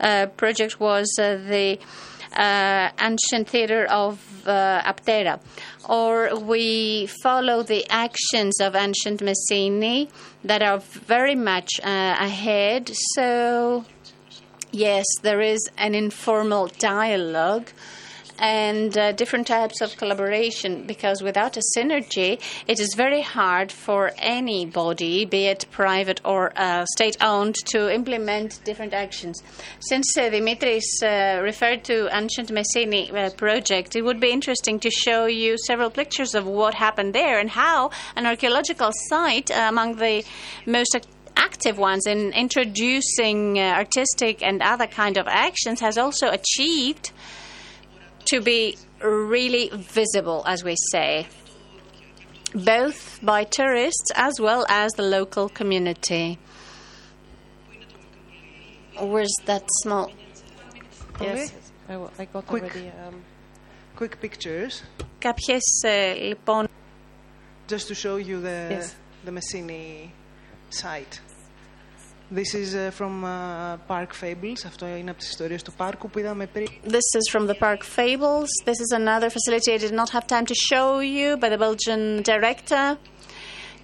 uh, 0.00 0.26
project 0.36 0.80
was 0.80 1.08
uh, 1.18 1.36
the 1.48 1.78
uh, 2.36 2.90
ancient 3.00 3.48
theater 3.48 3.84
of 3.86 4.18
uh, 4.46 4.82
Aptera. 4.82 5.40
Or 5.88 6.34
we 6.38 7.06
follow 7.22 7.62
the 7.62 7.86
actions 7.90 8.60
of 8.60 8.74
ancient 8.74 9.20
Messini 9.20 10.08
that 10.44 10.62
are 10.62 10.78
very 10.78 11.34
much 11.34 11.68
ahead. 11.82 12.90
So, 13.14 13.84
yes, 14.72 15.04
there 15.22 15.40
is 15.40 15.60
an 15.78 15.94
informal 15.94 16.66
dialogue. 16.78 17.68
and 18.38 18.98
uh, 18.98 19.12
different 19.12 19.46
types 19.46 19.80
of 19.80 19.96
collaboration 19.96 20.84
because 20.86 21.22
without 21.22 21.56
a 21.56 21.62
synergy, 21.76 22.40
it 22.66 22.80
is 22.80 22.94
very 22.94 23.22
hard 23.22 23.70
for 23.70 24.10
anybody, 24.18 25.24
be 25.24 25.46
it 25.46 25.64
private 25.70 26.20
or 26.24 26.52
uh, 26.56 26.84
state 26.96 27.16
owned, 27.20 27.54
to 27.66 27.92
implement 27.92 28.60
different 28.64 28.92
actions. 28.92 29.42
Since 29.80 30.16
uh, 30.16 30.22
Dimitris 30.30 30.82
uh, 31.02 31.40
referred 31.40 31.84
to 31.84 32.08
Ancient 32.12 32.50
Messini 32.50 33.12
uh, 33.14 33.30
project, 33.30 33.94
it 33.94 34.02
would 34.02 34.18
be 34.18 34.30
interesting 34.30 34.80
to 34.80 34.90
show 34.90 35.26
you 35.26 35.56
several 35.66 35.90
pictures 35.90 36.34
of 36.34 36.46
what 36.46 36.74
happened 36.74 37.14
there 37.14 37.38
and 37.38 37.50
how 37.50 37.90
an 38.16 38.26
archaeological 38.26 38.90
site 39.08 39.50
uh, 39.50 39.66
among 39.68 39.96
the 39.96 40.24
most 40.66 40.96
active 41.35 41.77
ones 41.77 42.05
in 42.07 42.31
introducing 42.33 43.59
uh, 43.59 43.63
artistic 43.83 44.41
and 44.43 44.61
other 44.61 44.87
kind 44.87 45.17
of 45.17 45.27
actions 45.27 45.79
has 45.81 45.97
also 45.97 46.27
achieved 46.29 47.11
to 48.31 48.41
be 48.41 48.77
really 49.01 49.69
visible, 49.73 50.43
as 50.47 50.63
we 50.63 50.75
say, 50.91 51.27
both 52.53 53.19
by 53.21 53.43
tourists 53.43 54.09
as 54.15 54.39
well 54.39 54.65
as 54.69 54.91
the 54.93 55.03
local 55.03 55.47
community. 55.49 56.37
Where's 58.99 59.33
that 59.45 59.63
small? 59.83 60.11
Yes, 61.21 61.53
I, 61.87 61.93
w- 61.93 62.11
I 62.17 62.25
got 62.25 62.45
Quick. 62.47 62.63
already. 62.63 62.91
Um, 63.07 63.23
Quick 63.95 64.19
pictures, 64.21 64.83
Κάποιες 65.19 65.63
ε, 65.83 66.13
λοιπόν 66.13 66.67
just 67.67 67.87
to 67.87 67.95
show 67.95 68.17
you 68.17 68.39
the 68.41 68.67
Yes. 68.69 68.95
the 69.25 69.31
Messini 69.31 70.09
site. 70.72 71.20
This 72.30 72.54
is 72.54 72.74
uh, 72.74 72.90
from 72.90 73.24
uh, 73.24 73.76
Park 73.86 74.14
Fables. 74.14 74.64
Αυτό 74.66 74.86
είναι 74.86 75.10
από 75.10 75.18
τις 75.18 75.28
ιστορίες 75.28 75.62
του 75.62 75.72
πάρκου 75.72 76.10
που 76.10 76.18
είδαμε 76.18 76.46
πριν. 76.46 76.66
This 76.84 77.08
is 77.20 77.38
from 77.38 77.46
the 77.46 77.54
Park 77.54 77.82
Fables. 77.96 78.48
This 78.64 78.80
is 78.80 78.90
another 78.92 79.28
facility 79.28 79.72
I 79.74 79.78
did 79.78 79.92
not 79.92 80.10
have 80.10 80.26
time 80.26 80.46
to 80.46 80.54
show 80.54 81.00
you 81.00 81.36
by 81.36 81.48
the 81.48 81.58
Belgian 81.58 82.22
director. 82.22 82.98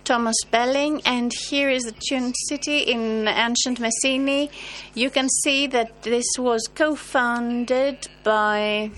Thomas 0.04 0.40
Bellinck, 0.50 1.02
and 1.04 1.30
here 1.50 1.68
is 1.68 1.82
the 1.82 1.96
Tune 2.08 2.32
City 2.48 2.78
in 2.94 3.28
ancient 3.28 3.78
Messini. 3.78 4.48
You 4.94 5.10
can 5.10 5.28
see 5.42 5.66
that 5.66 6.02
this 6.02 6.28
was 6.38 6.62
co 6.74 6.94
founded 6.94 7.98
by 8.24 8.90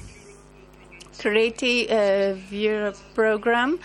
Creative 1.19 1.91
uh, 1.91 2.41
Europe 2.51 2.99
program 3.15 3.81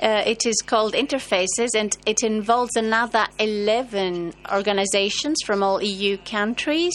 uh, 0.00 0.22
it 0.24 0.46
is 0.46 0.56
called 0.64 0.94
Interfaces 0.94 1.70
and 1.74 1.96
it 2.06 2.22
involves 2.22 2.76
another 2.76 3.26
11 3.38 4.32
organizations 4.52 5.38
from 5.44 5.62
all 5.62 5.82
EU 5.82 6.16
countries. 6.18 6.94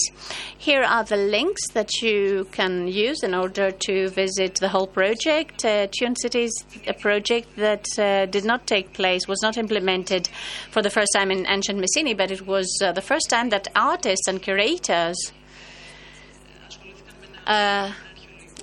Here 0.58 0.84
are 0.84 1.04
the 1.04 1.18
links 1.18 1.70
that 1.74 2.01
you 2.01 2.47
can 2.51 2.88
use 2.88 3.22
in 3.22 3.34
order 3.34 3.72
to 3.72 4.10
visit 4.10 4.56
the 4.56 4.70
whole 4.70 4.88
project. 4.88 5.66
Uh, 5.66 5.88
Tune 5.91 6.16
City 6.16 6.43
is 6.43 6.66
a 6.88 6.93
project 6.93 7.56
that 7.58 7.86
uh, 7.99 8.26
did 8.28 8.45
not 8.45 8.68
take 8.68 8.93
place, 8.93 9.28
was 9.28 9.41
not 9.41 9.58
implemented 9.58 10.30
for 10.72 10.82
the 10.82 10.89
first 10.89 11.12
time 11.14 11.30
in 11.30 11.45
ancient 11.47 11.80
Messini, 11.80 12.16
but 12.16 12.32
it 12.32 12.47
was 12.47 12.68
uh, 12.82 12.93
the 12.93 13.01
first 13.01 13.30
time 13.30 13.49
that 13.49 13.68
artists 13.76 14.28
and 14.28 14.41
curators 14.41 15.34
uh, 17.47 17.91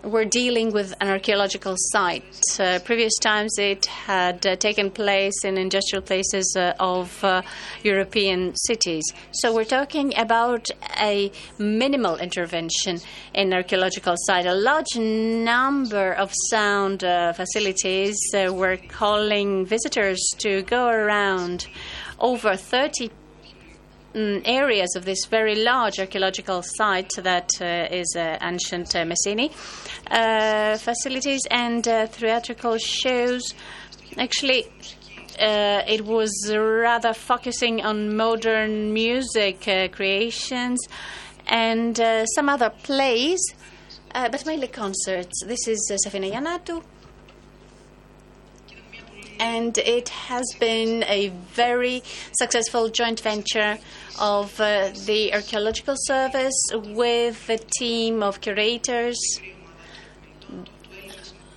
were 0.03 0.25
dealing 0.25 0.73
with 0.73 0.95
an 1.01 1.09
archaeological 1.09 1.75
site. 1.77 2.25
Uh, 2.59 2.79
previous 2.85 3.17
times 3.19 3.59
it 3.59 3.87
had 3.87 4.47
uh, 4.47 4.57
taken 4.57 4.91
place 4.91 5.45
in 5.45 5.59
industrial 5.59 6.03
places 6.03 6.55
uh, 6.59 6.73
of 6.81 7.23
uh, 7.25 7.43
European 7.83 8.55
cities. 8.57 9.05
So 9.33 9.55
we're 9.55 9.65
talking 9.65 10.13
about 10.17 10.69
a 11.01 11.31
minimal 11.59 12.17
intervention 12.17 12.99
in 13.35 13.53
archaeological 13.53 14.15
site. 14.19 14.47
A 14.47 14.55
large 14.55 14.97
number 14.97 16.13
of 16.13 16.33
sound 16.51 17.05
uh, 17.05 17.33
facilities 17.33 18.17
uh, 18.35 18.53
were 18.53 18.77
calling 18.77 19.67
visitors 19.67 20.21
to 20.39 20.63
go 20.63 20.89
around 20.89 21.67
over 22.19 22.57
30 22.57 23.11
mm, 24.15 24.43
areas 24.45 24.95
of 24.97 25.05
this 25.05 25.27
very 25.27 25.55
large 25.55 25.99
archaeological 25.99 26.63
site 26.63 27.11
that 27.19 27.51
uh, 27.61 27.89
is 27.91 28.15
uh, 28.17 28.39
ancient 28.43 28.95
uh, 28.95 29.05
Messini 29.05 29.51
facilities 30.79 31.43
and 31.51 31.85
theatrical 31.85 32.79
shows. 32.79 33.43
Actually, 34.17 34.67
uh, 35.41 35.83
it 35.87 36.05
was 36.05 36.31
rather 36.55 37.15
focusing 37.15 37.83
on 37.83 38.15
modern 38.15 38.93
music 38.93 39.67
uh, 39.67 39.89
creations 39.89 40.79
and 41.47 41.99
uh, 41.99 42.27
some 42.27 42.49
other 42.49 42.71
plays, 42.83 43.41
but 44.13 44.45
mainly 44.45 44.69
concerts. 44.69 45.43
This 45.47 45.67
is 45.67 45.91
uh, 45.91 45.97
Safina 46.07 46.31
Yanatu 46.31 46.83
and 49.41 49.79
it 49.79 50.11
has 50.11 50.45
been 50.61 51.03
a 51.05 51.29
very 51.55 52.03
successful 52.33 52.91
joint 52.91 53.21
venture 53.21 53.79
of 54.21 54.61
uh, 54.61 54.91
the 55.07 55.33
Archaeological 55.33 55.95
Service 55.97 56.61
with 56.75 57.47
the 57.47 57.57
team 57.57 58.23
of 58.23 58.41
curators. 58.43 59.19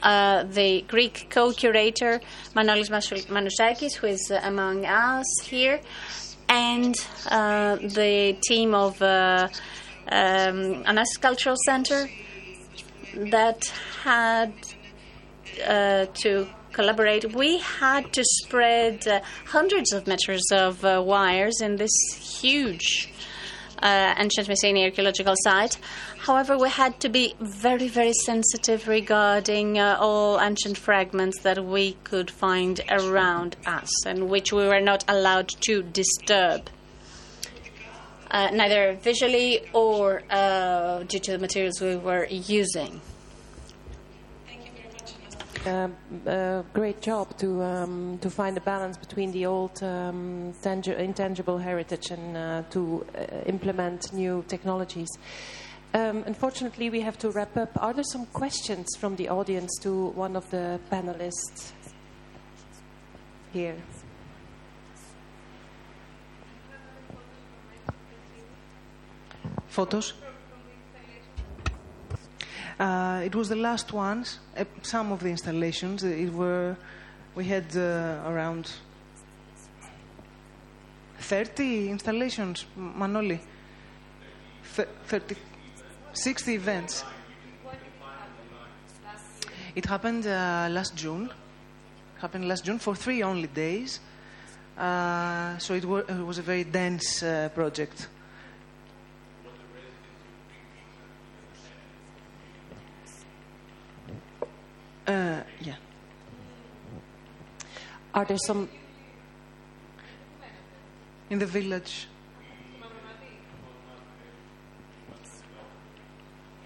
Uh, 0.02 0.44
the 0.44 0.82
Greek 0.88 1.28
co-curator 1.30 2.20
Manolis 2.56 2.90
Manousakis, 2.90 3.96
who 3.96 4.08
is 4.08 4.32
uh, 4.32 4.40
among 4.44 4.86
us 4.86 5.26
here, 5.44 5.80
and 6.50 6.96
uh, 7.30 7.76
the 7.76 8.38
team 8.42 8.74
of 8.74 9.02
uh, 9.02 9.48
um, 10.10 10.84
Onassis 10.84 11.20
Cultural 11.22 11.56
Center 11.66 12.10
that 13.16 13.66
had 14.04 14.54
uh, 15.66 16.06
to 16.22 16.48
collaborate, 16.74 17.34
we 17.34 17.60
had 17.60 18.12
to 18.14 18.24
spread 18.24 19.08
uh, 19.08 19.22
hundreds 19.46 19.94
of 19.94 20.08
meters 20.08 20.44
of 20.52 20.84
uh, 20.84 21.02
wires 21.06 21.62
in 21.62 21.78
this 21.78 21.96
huge 22.42 23.10
uh, 23.84 24.16
ancient 24.18 24.48
Messini 24.48 24.84
archaeological 24.86 25.36
site. 25.44 25.78
However, 26.18 26.58
we 26.58 26.70
had 26.70 27.00
to 27.02 27.10
be 27.10 27.36
very, 27.40 27.88
very 27.88 28.14
sensitive 28.14 28.88
regarding 28.88 29.78
uh, 29.78 29.98
all 30.00 30.40
ancient 30.40 30.78
fragments 30.78 31.42
that 31.42 31.64
we 31.64 31.94
could 32.04 32.32
find 32.32 32.82
around 32.90 33.58
us 33.66 34.06
and 34.06 34.30
which 34.30 34.54
we 34.54 34.66
were 34.66 34.80
not 34.80 35.04
allowed 35.08 35.50
to 35.68 35.84
disturb. 35.84 36.70
Uh, 38.32 38.50
neither 38.52 38.94
visually 38.94 39.62
or 39.74 40.24
uh, 40.32 41.04
due 41.04 41.20
to 41.20 41.32
the 41.34 41.38
materials 41.38 41.80
we 41.80 41.96
were 41.96 42.26
using. 42.26 43.00
Uh, 45.66 46.64
great 46.74 47.02
job 47.02 47.38
to 47.38 47.62
um, 47.64 48.18
to 48.22 48.30
find 48.30 48.58
a 48.58 48.62
balance 48.62 48.98
between 48.98 49.32
the 49.32 49.46
old 49.46 49.82
um, 49.84 50.54
tangi- 50.62 50.96
intangible 50.96 51.58
heritage 51.58 52.12
and 52.12 52.38
uh, 52.38 52.64
to 52.72 53.06
uh, 53.16 53.24
implement 53.46 54.14
new 54.14 54.44
technologies. 54.48 55.10
Um, 55.94 56.24
unfortunately, 56.26 56.90
we 56.90 57.02
have 57.02 57.18
to 57.20 57.30
wrap 57.30 57.56
up. 57.56 57.70
Are 57.82 57.94
there 57.94 58.04
some 58.04 58.26
questions 58.26 58.88
from 59.00 59.16
the 59.16 59.30
audience 59.30 59.78
to 59.82 60.08
one 60.16 60.36
of 60.36 60.50
the 60.50 60.80
panelists 60.92 61.72
here? 63.54 63.76
Photos. 69.68 70.14
Uh, 72.80 73.22
it 73.24 73.36
was 73.36 73.50
the 73.50 73.56
last 73.56 73.94
ones. 73.94 74.40
Uh, 74.58 74.66
some 74.82 75.12
of 75.12 75.20
the 75.20 75.30
installations. 75.30 76.04
uh, 76.04 76.08
It 76.08 76.34
were. 76.34 76.76
We 77.36 77.46
had 77.46 77.76
around 77.76 78.70
30 81.20 81.90
installations, 81.90 82.66
Manoli. 82.78 83.40
Th- 84.76 84.88
30, 85.08 85.36
60 86.14 86.54
events. 86.54 87.04
It 89.76 89.86
happened 89.86 90.28
uh, 90.28 90.68
last 90.70 90.96
June. 90.96 91.32
Happened 92.20 92.48
last 92.48 92.66
June 92.66 92.78
for 92.78 92.96
three 92.96 93.24
only 93.24 93.48
days. 93.48 94.00
Uh, 94.78 95.58
so 95.58 95.74
it, 95.74 95.86
were, 95.86 96.02
it 96.02 96.26
was 96.26 96.38
a 96.38 96.44
very 96.44 96.64
dense 96.64 97.24
uh, 97.24 97.50
project. 97.56 98.08
Uh, 105.06 105.42
yeah. 105.62 105.76
Are 108.14 108.26
there 108.26 108.38
some 108.38 108.70
In 111.34 111.40
the 111.40 111.48
village. 111.48 112.08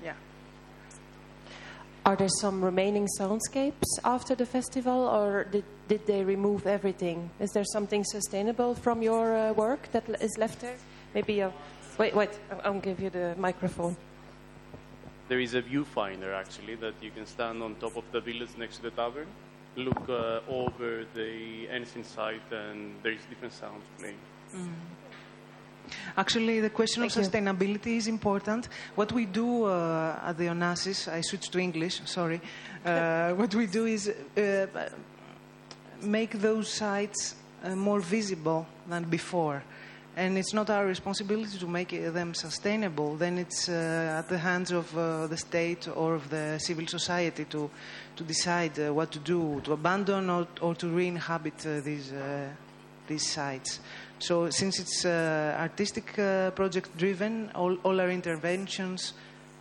Yeah. 0.04 0.14
Are 2.06 2.18
there 2.18 2.28
some 2.42 2.66
remaining 2.66 3.08
soundscapes 3.18 3.86
after 4.04 4.36
the 4.36 4.46
festival, 4.46 5.08
or 5.08 5.46
did, 5.46 5.64
did 5.88 6.06
they 6.06 6.24
remove 6.24 6.68
everything? 6.68 7.30
Is 7.40 7.52
there 7.52 7.64
something 7.64 8.04
sustainable 8.04 8.76
from 8.76 9.02
your 9.02 9.38
uh, 9.38 9.54
work 9.54 9.90
that 9.94 10.04
is 10.22 10.38
left 10.38 10.60
there? 10.60 10.76
Maybe 11.14 11.40
a. 11.40 11.54
Wait, 11.98 12.14
wait, 12.14 12.32
I'll, 12.52 12.62
I'll 12.74 12.80
give 12.82 13.00
you 13.00 13.10
the 13.10 13.36
microphone. 13.38 13.96
There 15.28 15.40
is 15.40 15.54
a 15.54 15.62
viewfinder 15.62 16.34
actually 16.34 16.76
that 16.76 16.94
you 17.02 17.12
can 17.12 17.26
stand 17.26 17.62
on 17.62 17.76
top 17.76 17.96
of 17.98 18.04
the 18.12 18.22
village 18.22 18.50
next 18.58 18.78
to 18.78 18.84
the 18.84 18.92
tavern, 18.92 19.28
look 19.76 20.10
uh, 20.10 20.40
over 20.50 21.06
the 21.14 21.68
ancient 21.68 22.06
site, 22.06 22.52
and 22.52 22.94
there 23.04 23.12
is 23.12 23.22
different 23.30 23.54
sounds 23.54 23.84
playing. 23.98 24.18
Actually, 26.16 26.60
the 26.60 26.70
question 26.70 27.02
Thank 27.02 27.16
of 27.16 27.18
you. 27.18 27.30
sustainability 27.30 27.98
is 27.98 28.08
important. 28.08 28.68
What 28.96 29.12
we 29.12 29.26
do 29.26 29.66
uh, 29.66 30.20
at 30.24 30.38
the 30.38 30.46
Onassis, 30.46 31.08
I 31.08 31.22
switched 31.22 31.52
to 31.54 31.60
English, 31.60 32.02
sorry. 32.06 32.42
Uh, 32.86 33.32
what 33.36 33.54
we 33.56 33.68
do 33.68 33.86
is 33.86 34.10
uh, 34.10 34.68
make 36.02 36.40
those 36.40 36.70
sites 36.70 37.36
uh, 37.64 37.76
more 37.76 38.00
visible 38.00 38.68
than 38.88 39.04
before. 39.06 39.64
And 40.18 40.36
it's 40.36 40.52
not 40.52 40.72
our 40.72 40.88
responsibility 40.88 41.60
to 41.60 41.68
make 41.68 41.90
them 41.90 42.34
sustainable. 42.34 43.16
Then 43.18 43.38
it's 43.38 43.70
uh, 43.70 44.18
at 44.18 44.28
the 44.28 44.40
hands 44.40 44.72
of 44.72 44.98
uh, 44.98 45.28
the 45.28 45.38
state 45.38 45.88
or 45.96 46.16
of 46.16 46.28
the 46.32 46.58
civil 46.58 46.88
society 46.88 47.46
to, 47.46 47.70
to 48.16 48.24
decide 48.24 48.80
uh, 48.80 48.92
what 48.92 49.12
to 49.12 49.20
do, 49.20 49.62
to 49.64 49.74
abandon 49.74 50.32
or, 50.32 50.48
or 50.60 50.74
to 50.74 50.88
re-inhabit 50.88 51.68
uh, 51.68 51.82
these, 51.82 52.12
uh, 52.12 52.50
these 53.08 53.30
sites. 53.30 53.80
So 54.18 54.50
since 54.50 54.80
it's 54.80 55.06
uh, 55.06 55.56
artistic 55.60 56.12
project 56.56 56.98
driven, 56.98 57.52
all, 57.54 57.76
all 57.84 58.02
our 58.02 58.10
interventions 58.10 59.14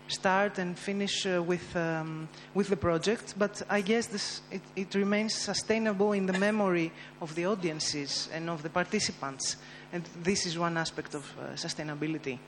start 0.08 0.58
and 0.58 0.78
finish 0.78 1.26
uh, 1.26 1.42
with, 1.42 1.76
um, 1.76 2.28
with 2.54 2.68
the 2.68 2.76
project. 2.76 3.34
But 3.36 3.60
I 3.68 3.82
guess 3.82 4.06
this, 4.06 4.40
it, 4.50 4.62
it 4.74 4.94
remains 4.94 5.34
sustainable 5.34 6.12
in 6.12 6.24
the 6.24 6.38
memory 6.38 6.92
of 7.20 7.34
the 7.34 7.44
audiences 7.44 8.30
and 8.32 8.48
of 8.48 8.62
the 8.62 8.70
participants. 8.70 9.56
And 9.92 10.04
this 10.22 10.46
is 10.46 10.58
one 10.58 10.76
aspect 10.76 11.14
of 11.14 11.24
uh, 11.38 11.54
sustainability. 11.54 12.38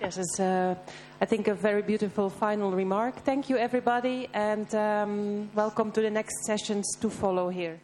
Yes, 0.00 0.16
it's, 0.16 0.40
uh, 0.40 0.74
I 1.20 1.26
think, 1.26 1.48
a 1.48 1.54
very 1.54 1.82
beautiful 1.82 2.30
final 2.30 2.72
remark. 2.72 3.16
Thank 3.16 3.50
you, 3.50 3.58
everybody, 3.58 4.28
and 4.32 4.74
um, 4.74 5.50
welcome 5.54 5.92
to 5.92 6.00
the 6.00 6.10
next 6.10 6.44
sessions 6.46 6.96
to 7.02 7.10
follow 7.10 7.50
here. 7.50 7.80